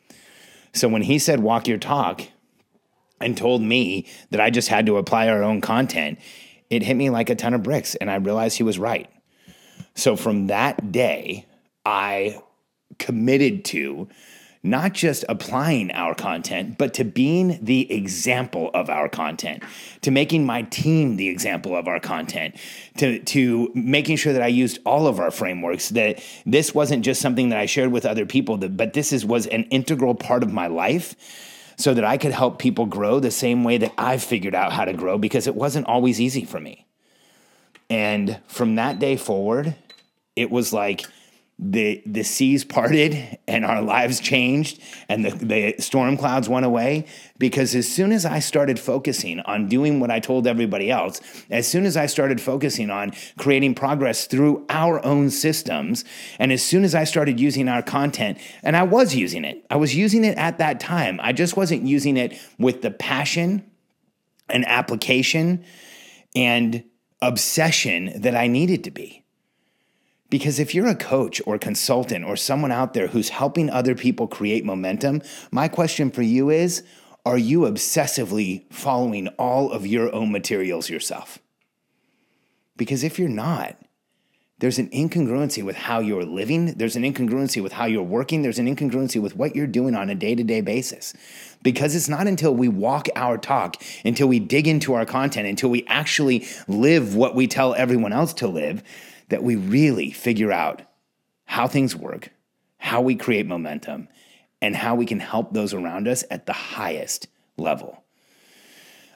So 0.74 0.88
when 0.88 1.02
he 1.02 1.18
said, 1.18 1.40
walk 1.40 1.66
your 1.66 1.78
talk, 1.78 2.22
and 3.20 3.36
told 3.36 3.62
me 3.62 4.06
that 4.30 4.40
I 4.40 4.50
just 4.50 4.68
had 4.68 4.86
to 4.86 4.96
apply 4.96 5.28
our 5.28 5.42
own 5.42 5.60
content, 5.60 6.18
it 6.70 6.82
hit 6.82 6.94
me 6.94 7.10
like 7.10 7.30
a 7.30 7.34
ton 7.34 7.54
of 7.54 7.62
bricks. 7.62 7.94
And 7.94 8.10
I 8.10 8.16
realized 8.16 8.56
he 8.56 8.62
was 8.62 8.78
right. 8.78 9.10
So 9.94 10.16
from 10.16 10.48
that 10.48 10.92
day, 10.92 11.46
I 11.84 12.40
committed 12.98 13.64
to 13.66 14.08
not 14.62 14.92
just 14.92 15.24
applying 15.28 15.90
our 15.92 16.14
content, 16.14 16.76
but 16.78 16.92
to 16.94 17.04
being 17.04 17.58
the 17.64 17.92
example 17.92 18.70
of 18.74 18.90
our 18.90 19.08
content, 19.08 19.62
to 20.02 20.10
making 20.10 20.44
my 20.44 20.62
team 20.62 21.16
the 21.16 21.28
example 21.28 21.76
of 21.76 21.86
our 21.86 22.00
content, 22.00 22.56
to, 22.96 23.20
to 23.20 23.70
making 23.74 24.16
sure 24.16 24.32
that 24.32 24.42
I 24.42 24.48
used 24.48 24.80
all 24.84 25.06
of 25.06 25.20
our 25.20 25.30
frameworks, 25.30 25.90
that 25.90 26.22
this 26.44 26.74
wasn't 26.74 27.04
just 27.04 27.20
something 27.20 27.50
that 27.50 27.58
I 27.58 27.66
shared 27.66 27.92
with 27.92 28.04
other 28.04 28.26
people, 28.26 28.56
but 28.56 28.92
this 28.92 29.12
is, 29.12 29.24
was 29.24 29.46
an 29.46 29.64
integral 29.64 30.14
part 30.14 30.42
of 30.42 30.52
my 30.52 30.66
life 30.66 31.14
so 31.78 31.94
that 31.94 32.04
I 32.04 32.18
could 32.18 32.32
help 32.32 32.58
people 32.58 32.86
grow 32.86 33.20
the 33.20 33.30
same 33.30 33.64
way 33.64 33.78
that 33.78 33.92
I've 33.96 34.22
figured 34.22 34.54
out 34.54 34.72
how 34.72 34.84
to 34.84 34.92
grow 34.92 35.16
because 35.16 35.46
it 35.46 35.54
wasn't 35.54 35.86
always 35.86 36.20
easy 36.20 36.44
for 36.44 36.60
me. 36.60 36.86
And 37.88 38.40
from 38.48 38.74
that 38.74 38.98
day 38.98 39.16
forward, 39.16 39.76
it 40.36 40.50
was 40.50 40.72
like 40.72 41.06
the 41.60 42.00
the 42.06 42.22
seas 42.22 42.64
parted 42.64 43.36
and 43.48 43.64
our 43.64 43.82
lives 43.82 44.20
changed 44.20 44.80
and 45.08 45.24
the, 45.24 45.30
the 45.44 45.74
storm 45.80 46.16
clouds 46.16 46.48
went 46.48 46.64
away 46.64 47.04
because 47.36 47.74
as 47.74 47.88
soon 47.88 48.12
as 48.12 48.24
I 48.24 48.38
started 48.38 48.78
focusing 48.78 49.40
on 49.40 49.68
doing 49.68 49.98
what 49.98 50.08
I 50.10 50.20
told 50.20 50.46
everybody 50.46 50.88
else, 50.88 51.20
as 51.50 51.66
soon 51.66 51.84
as 51.84 51.96
I 51.96 52.06
started 52.06 52.40
focusing 52.40 52.90
on 52.90 53.12
creating 53.38 53.74
progress 53.74 54.26
through 54.26 54.66
our 54.68 55.04
own 55.04 55.30
systems, 55.30 56.04
and 56.38 56.52
as 56.52 56.62
soon 56.62 56.84
as 56.84 56.94
I 56.94 57.02
started 57.02 57.40
using 57.40 57.68
our 57.68 57.82
content, 57.82 58.38
and 58.62 58.76
I 58.76 58.84
was 58.84 59.16
using 59.16 59.44
it, 59.44 59.66
I 59.68 59.76
was 59.76 59.96
using 59.96 60.24
it 60.24 60.38
at 60.38 60.58
that 60.58 60.78
time. 60.78 61.18
I 61.20 61.32
just 61.32 61.56
wasn't 61.56 61.82
using 61.82 62.16
it 62.16 62.38
with 62.58 62.82
the 62.82 62.92
passion 62.92 63.68
and 64.48 64.64
application 64.66 65.64
and 66.36 66.84
obsession 67.20 68.20
that 68.20 68.36
I 68.36 68.46
needed 68.46 68.84
to 68.84 68.92
be. 68.92 69.24
Because 70.30 70.58
if 70.58 70.74
you're 70.74 70.88
a 70.88 70.94
coach 70.94 71.40
or 71.46 71.58
consultant 71.58 72.24
or 72.24 72.36
someone 72.36 72.72
out 72.72 72.92
there 72.92 73.08
who's 73.08 73.30
helping 73.30 73.70
other 73.70 73.94
people 73.94 74.28
create 74.28 74.64
momentum, 74.64 75.22
my 75.50 75.68
question 75.68 76.10
for 76.10 76.22
you 76.22 76.50
is 76.50 76.82
Are 77.24 77.38
you 77.38 77.60
obsessively 77.60 78.70
following 78.72 79.28
all 79.38 79.72
of 79.72 79.86
your 79.86 80.14
own 80.14 80.30
materials 80.30 80.90
yourself? 80.90 81.38
Because 82.76 83.02
if 83.02 83.18
you're 83.18 83.28
not, 83.28 83.76
there's 84.60 84.78
an 84.78 84.88
incongruency 84.90 85.62
with 85.62 85.76
how 85.76 86.00
you're 86.00 86.24
living. 86.24 86.74
There's 86.74 86.96
an 86.96 87.04
incongruency 87.04 87.62
with 87.62 87.72
how 87.72 87.86
you're 87.86 88.02
working. 88.02 88.42
There's 88.42 88.58
an 88.58 88.74
incongruency 88.74 89.22
with 89.22 89.36
what 89.36 89.54
you're 89.54 89.68
doing 89.68 89.94
on 89.94 90.10
a 90.10 90.16
day 90.16 90.34
to 90.34 90.42
day 90.42 90.60
basis. 90.60 91.14
Because 91.62 91.94
it's 91.94 92.08
not 92.08 92.26
until 92.26 92.54
we 92.54 92.68
walk 92.68 93.08
our 93.14 93.38
talk, 93.38 93.76
until 94.04 94.26
we 94.26 94.40
dig 94.40 94.66
into 94.66 94.94
our 94.94 95.06
content, 95.06 95.46
until 95.46 95.70
we 95.70 95.84
actually 95.86 96.46
live 96.66 97.14
what 97.14 97.36
we 97.36 97.46
tell 97.46 97.74
everyone 97.74 98.12
else 98.12 98.32
to 98.34 98.48
live, 98.48 98.82
that 99.28 99.42
we 99.42 99.56
really 99.56 100.10
figure 100.10 100.52
out 100.52 100.82
how 101.44 101.66
things 101.66 101.94
work, 101.94 102.30
how 102.78 103.00
we 103.00 103.14
create 103.14 103.46
momentum, 103.46 104.08
and 104.60 104.76
how 104.76 104.94
we 104.94 105.06
can 105.06 105.20
help 105.20 105.52
those 105.52 105.72
around 105.72 106.08
us 106.08 106.24
at 106.30 106.46
the 106.46 106.52
highest 106.52 107.28
level. 107.56 108.02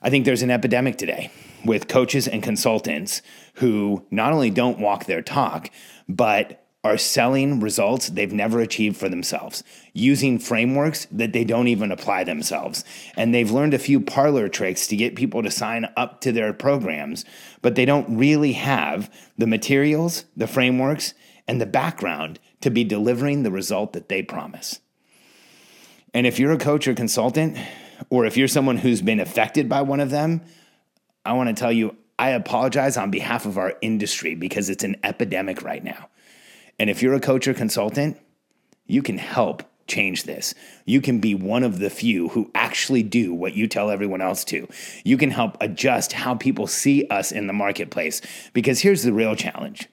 I 0.02 0.10
think 0.10 0.24
there's 0.24 0.42
an 0.42 0.50
epidemic 0.50 0.96
today 0.96 1.30
with 1.64 1.88
coaches 1.88 2.26
and 2.26 2.42
consultants 2.42 3.22
who 3.54 4.04
not 4.10 4.32
only 4.32 4.50
don't 4.50 4.80
walk 4.80 5.06
their 5.06 5.22
talk, 5.22 5.70
but 6.08 6.61
are 6.84 6.98
selling 6.98 7.60
results 7.60 8.08
they've 8.08 8.32
never 8.32 8.60
achieved 8.60 8.96
for 8.96 9.08
themselves, 9.08 9.62
using 9.92 10.38
frameworks 10.38 11.06
that 11.12 11.32
they 11.32 11.44
don't 11.44 11.68
even 11.68 11.92
apply 11.92 12.24
themselves. 12.24 12.84
And 13.16 13.32
they've 13.32 13.50
learned 13.50 13.74
a 13.74 13.78
few 13.78 14.00
parlor 14.00 14.48
tricks 14.48 14.88
to 14.88 14.96
get 14.96 15.14
people 15.14 15.44
to 15.44 15.50
sign 15.50 15.86
up 15.96 16.20
to 16.22 16.32
their 16.32 16.52
programs, 16.52 17.24
but 17.60 17.76
they 17.76 17.84
don't 17.84 18.16
really 18.18 18.52
have 18.52 19.12
the 19.38 19.46
materials, 19.46 20.24
the 20.36 20.48
frameworks, 20.48 21.14
and 21.46 21.60
the 21.60 21.66
background 21.66 22.40
to 22.62 22.70
be 22.70 22.82
delivering 22.82 23.42
the 23.42 23.52
result 23.52 23.92
that 23.92 24.08
they 24.08 24.22
promise. 24.22 24.80
And 26.12 26.26
if 26.26 26.38
you're 26.38 26.52
a 26.52 26.58
coach 26.58 26.88
or 26.88 26.94
consultant, 26.94 27.58
or 28.10 28.26
if 28.26 28.36
you're 28.36 28.48
someone 28.48 28.76
who's 28.76 29.02
been 29.02 29.20
affected 29.20 29.68
by 29.68 29.82
one 29.82 30.00
of 30.00 30.10
them, 30.10 30.42
I 31.24 31.34
want 31.34 31.48
to 31.48 31.54
tell 31.54 31.72
you, 31.72 31.96
I 32.18 32.30
apologize 32.30 32.96
on 32.96 33.12
behalf 33.12 33.46
of 33.46 33.56
our 33.56 33.74
industry 33.80 34.34
because 34.34 34.68
it's 34.68 34.84
an 34.84 34.96
epidemic 35.04 35.62
right 35.62 35.82
now. 35.82 36.08
And 36.82 36.90
if 36.90 37.00
you're 37.00 37.14
a 37.14 37.20
coach 37.20 37.46
or 37.46 37.54
consultant, 37.54 38.18
you 38.88 39.02
can 39.04 39.16
help 39.16 39.62
change 39.86 40.24
this. 40.24 40.52
You 40.84 41.00
can 41.00 41.20
be 41.20 41.32
one 41.32 41.62
of 41.62 41.78
the 41.78 41.88
few 41.88 42.30
who 42.30 42.50
actually 42.56 43.04
do 43.04 43.32
what 43.32 43.54
you 43.54 43.68
tell 43.68 43.88
everyone 43.88 44.20
else 44.20 44.42
to. 44.46 44.66
You 45.04 45.16
can 45.16 45.30
help 45.30 45.56
adjust 45.60 46.12
how 46.12 46.34
people 46.34 46.66
see 46.66 47.06
us 47.06 47.30
in 47.30 47.46
the 47.46 47.52
marketplace. 47.52 48.20
Because 48.52 48.80
here's 48.80 49.04
the 49.04 49.12
real 49.12 49.36
challenge 49.36 49.88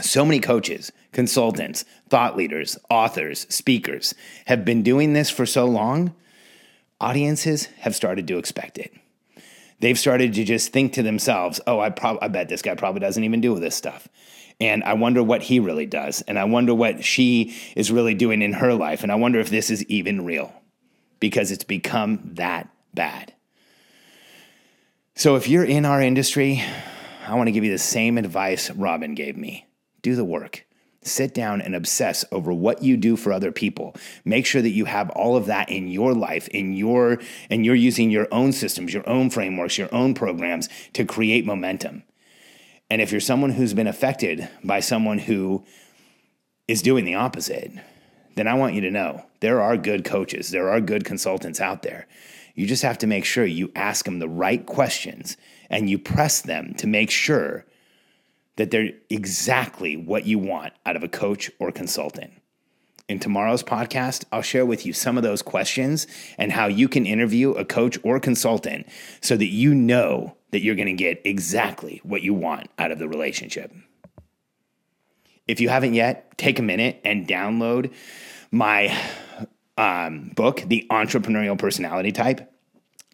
so 0.00 0.24
many 0.24 0.40
coaches, 0.40 0.92
consultants, 1.12 1.84
thought 2.08 2.38
leaders, 2.38 2.78
authors, 2.88 3.40
speakers 3.50 4.14
have 4.46 4.64
been 4.64 4.82
doing 4.82 5.12
this 5.12 5.28
for 5.28 5.44
so 5.44 5.66
long, 5.66 6.14
audiences 7.02 7.66
have 7.80 7.94
started 7.94 8.26
to 8.28 8.38
expect 8.38 8.78
it. 8.78 8.94
They've 9.80 9.98
started 9.98 10.34
to 10.34 10.44
just 10.44 10.72
think 10.72 10.94
to 10.94 11.02
themselves, 11.02 11.60
oh, 11.66 11.80
I, 11.80 11.90
prob- 11.90 12.18
I 12.20 12.28
bet 12.28 12.48
this 12.48 12.62
guy 12.62 12.74
probably 12.74 13.00
doesn't 13.00 13.22
even 13.22 13.40
do 13.40 13.58
this 13.58 13.76
stuff. 13.76 14.08
And 14.60 14.82
I 14.82 14.94
wonder 14.94 15.22
what 15.22 15.42
he 15.42 15.60
really 15.60 15.86
does. 15.86 16.22
And 16.22 16.38
I 16.38 16.44
wonder 16.44 16.74
what 16.74 17.04
she 17.04 17.54
is 17.76 17.92
really 17.92 18.14
doing 18.14 18.42
in 18.42 18.54
her 18.54 18.74
life. 18.74 19.02
And 19.02 19.12
I 19.12 19.14
wonder 19.14 19.38
if 19.38 19.50
this 19.50 19.70
is 19.70 19.84
even 19.84 20.24
real 20.24 20.52
because 21.20 21.52
it's 21.52 21.64
become 21.64 22.20
that 22.34 22.68
bad. 22.92 23.34
So 25.14 25.36
if 25.36 25.48
you're 25.48 25.64
in 25.64 25.84
our 25.84 26.02
industry, 26.02 26.62
I 27.26 27.34
want 27.34 27.48
to 27.48 27.52
give 27.52 27.64
you 27.64 27.72
the 27.72 27.78
same 27.78 28.18
advice 28.18 28.70
Robin 28.70 29.14
gave 29.14 29.36
me 29.36 29.66
do 30.02 30.14
the 30.14 30.24
work. 30.24 30.64
Sit 31.08 31.34
down 31.34 31.60
and 31.60 31.74
obsess 31.74 32.24
over 32.30 32.52
what 32.52 32.82
you 32.82 32.96
do 32.96 33.16
for 33.16 33.32
other 33.32 33.52
people. 33.52 33.94
Make 34.24 34.46
sure 34.46 34.62
that 34.62 34.70
you 34.70 34.84
have 34.84 35.10
all 35.10 35.36
of 35.36 35.46
that 35.46 35.70
in 35.70 35.88
your 35.88 36.14
life, 36.14 36.48
in 36.48 36.74
your 36.74 37.20
and 37.50 37.64
you're 37.64 37.74
using 37.74 38.10
your 38.10 38.28
own 38.32 38.52
systems, 38.52 38.94
your 38.94 39.08
own 39.08 39.30
frameworks, 39.30 39.78
your 39.78 39.92
own 39.94 40.14
programs 40.14 40.68
to 40.92 41.04
create 41.04 41.44
momentum. 41.44 42.04
And 42.90 43.02
if 43.02 43.12
you're 43.12 43.20
someone 43.20 43.50
who's 43.50 43.74
been 43.74 43.86
affected 43.86 44.48
by 44.64 44.80
someone 44.80 45.18
who 45.18 45.64
is 46.66 46.82
doing 46.82 47.04
the 47.04 47.14
opposite, 47.14 47.72
then 48.36 48.46
I 48.46 48.54
want 48.54 48.74
you 48.74 48.80
to 48.82 48.90
know 48.90 49.24
there 49.40 49.60
are 49.60 49.76
good 49.76 50.04
coaches, 50.04 50.50
there 50.50 50.70
are 50.70 50.80
good 50.80 51.04
consultants 51.04 51.60
out 51.60 51.82
there. 51.82 52.06
You 52.54 52.66
just 52.66 52.82
have 52.82 52.98
to 52.98 53.06
make 53.06 53.24
sure 53.24 53.44
you 53.44 53.70
ask 53.74 54.04
them 54.04 54.18
the 54.18 54.28
right 54.28 54.64
questions 54.64 55.36
and 55.70 55.88
you 55.88 55.98
press 55.98 56.40
them 56.40 56.74
to 56.74 56.86
make 56.86 57.10
sure 57.10 57.64
that 58.58 58.72
they're 58.72 58.90
exactly 59.08 59.96
what 59.96 60.26
you 60.26 60.38
want 60.38 60.74
out 60.84 60.96
of 60.96 61.02
a 61.02 61.08
coach 61.08 61.50
or 61.58 61.72
consultant. 61.72 62.32
In 63.08 63.18
tomorrow's 63.18 63.62
podcast, 63.62 64.24
I'll 64.30 64.42
share 64.42 64.66
with 64.66 64.84
you 64.84 64.92
some 64.92 65.16
of 65.16 65.22
those 65.22 65.40
questions 65.40 66.06
and 66.36 66.52
how 66.52 66.66
you 66.66 66.88
can 66.88 67.06
interview 67.06 67.52
a 67.52 67.64
coach 67.64 67.98
or 68.02 68.20
consultant 68.20 68.86
so 69.22 69.36
that 69.36 69.46
you 69.46 69.74
know 69.74 70.36
that 70.50 70.60
you're 70.60 70.74
going 70.74 70.88
to 70.88 70.92
get 70.92 71.22
exactly 71.24 72.00
what 72.02 72.22
you 72.22 72.34
want 72.34 72.68
out 72.78 72.90
of 72.90 72.98
the 72.98 73.08
relationship. 73.08 73.72
If 75.46 75.60
you 75.60 75.68
haven't 75.70 75.94
yet, 75.94 76.36
take 76.36 76.58
a 76.58 76.62
minute 76.62 77.00
and 77.04 77.26
download 77.26 77.94
my 78.50 78.94
um, 79.78 80.32
book, 80.34 80.62
The 80.66 80.86
Entrepreneurial 80.90 81.56
Personality 81.56 82.12
Type. 82.12 82.52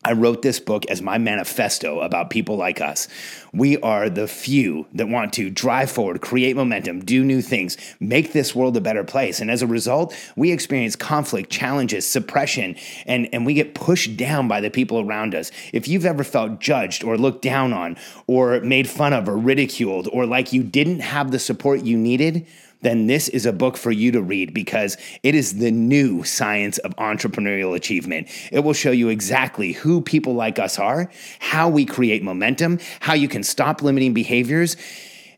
I 0.05 0.13
wrote 0.13 0.43
this 0.43 0.61
book 0.61 0.85
as 0.87 1.01
my 1.01 1.17
manifesto 1.17 2.01
about 2.01 2.29
people 2.29 2.57
like 2.57 2.81
us. 2.81 3.09
We 3.53 3.79
are 3.79 4.11
the 4.11 4.29
few 4.29 4.87
that 4.93 5.09
want 5.09 5.33
to 5.35 5.49
drive 5.49 5.91
forward, 5.91 6.21
create 6.21 6.57
momentum, 6.57 7.05
do 7.05 7.25
new 7.25 7.41
things, 7.41 7.79
make 8.01 8.33
this 8.33 8.55
world 8.55 8.77
a 8.77 8.83
better 8.83 9.05
place. 9.05 9.41
And 9.41 9.51
as 9.51 9.63
a 9.63 9.67
result, 9.67 10.15
we 10.37 10.53
experience 10.53 10.95
conflict, 10.95 11.51
challenges, 11.51 12.07
suppression, 12.07 12.77
and, 13.07 13.29
and 13.33 13.47
we 13.47 13.55
get 13.55 13.75
pushed 13.75 14.17
down 14.17 14.47
by 14.47 14.61
the 14.61 14.71
people 14.71 15.01
around 15.01 15.35
us. 15.35 15.51
If 15.73 15.89
you've 15.89 16.05
ever 16.05 16.25
felt 16.25 16.61
judged 16.61 17.03
or 17.03 17.17
looked 17.17 17.43
down 17.43 17.73
on 17.73 17.97
or 18.27 18.61
made 18.61 18.89
fun 18.89 19.15
of 19.15 19.29
or 19.29 19.39
ridiculed 19.39 20.09
or 20.13 20.27
like 20.27 20.53
you 20.53 20.63
didn't 20.63 21.01
have 21.01 21.31
the 21.31 21.39
support 21.39 21.83
you 21.83 21.97
needed, 21.97 22.47
then 22.85 23.07
this 23.07 23.29
is 23.29 23.47
a 23.47 23.53
book 23.53 23.77
for 23.77 23.91
you 23.91 24.13
to 24.13 24.23
read 24.23 24.55
because 24.55 24.97
it 25.23 25.35
is 25.35 25.59
the 25.59 25.71
new 25.71 26.23
science 26.23 26.79
of 26.79 26.95
entrepreneurial 26.97 27.75
achievement. 27.75 28.29
It 28.53 28.61
will 28.61 28.73
show 28.73 28.91
you 28.91 29.09
exactly 29.09 29.73
who 29.73 30.01
people 30.01 30.35
like 30.35 30.59
us 30.59 30.79
are, 30.79 31.11
how 31.39 31.69
we 31.69 31.85
create 31.85 32.23
momentum, 32.23 32.79
how 33.01 33.15
you 33.15 33.29
can 33.29 33.43
stop 33.43 33.83
limiting 33.83 34.15
behaviors 34.15 34.77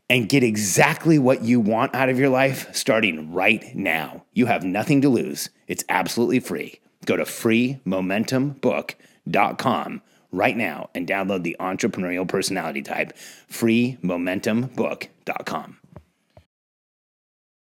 and 0.09 0.28
get 0.28 0.42
exactly 0.42 1.18
what 1.18 1.42
you 1.42 1.61
want 1.61 1.94
out 1.94 2.09
of 2.09 2.18
your 2.18 2.28
life 2.28 2.74
starting 2.74 3.32
right 3.32 3.74
now. 3.74 4.24
You 4.32 4.46
have 4.46 4.64
nothing 4.64 5.02
to 5.02 5.09
lose. 5.09 5.50
It's 5.66 5.85
absolutely 5.88 6.40
free. 6.40 6.80
Go 7.06 7.16
to 7.16 7.24
freemomentumbook.com 7.24 10.02
right 10.32 10.56
now 10.56 10.90
and 10.94 11.06
download 11.06 11.42
the 11.42 11.56
entrepreneurial 11.59 12.26
personality 12.28 12.82
type 12.82 13.12
freemomentumbook.com. 13.50 15.78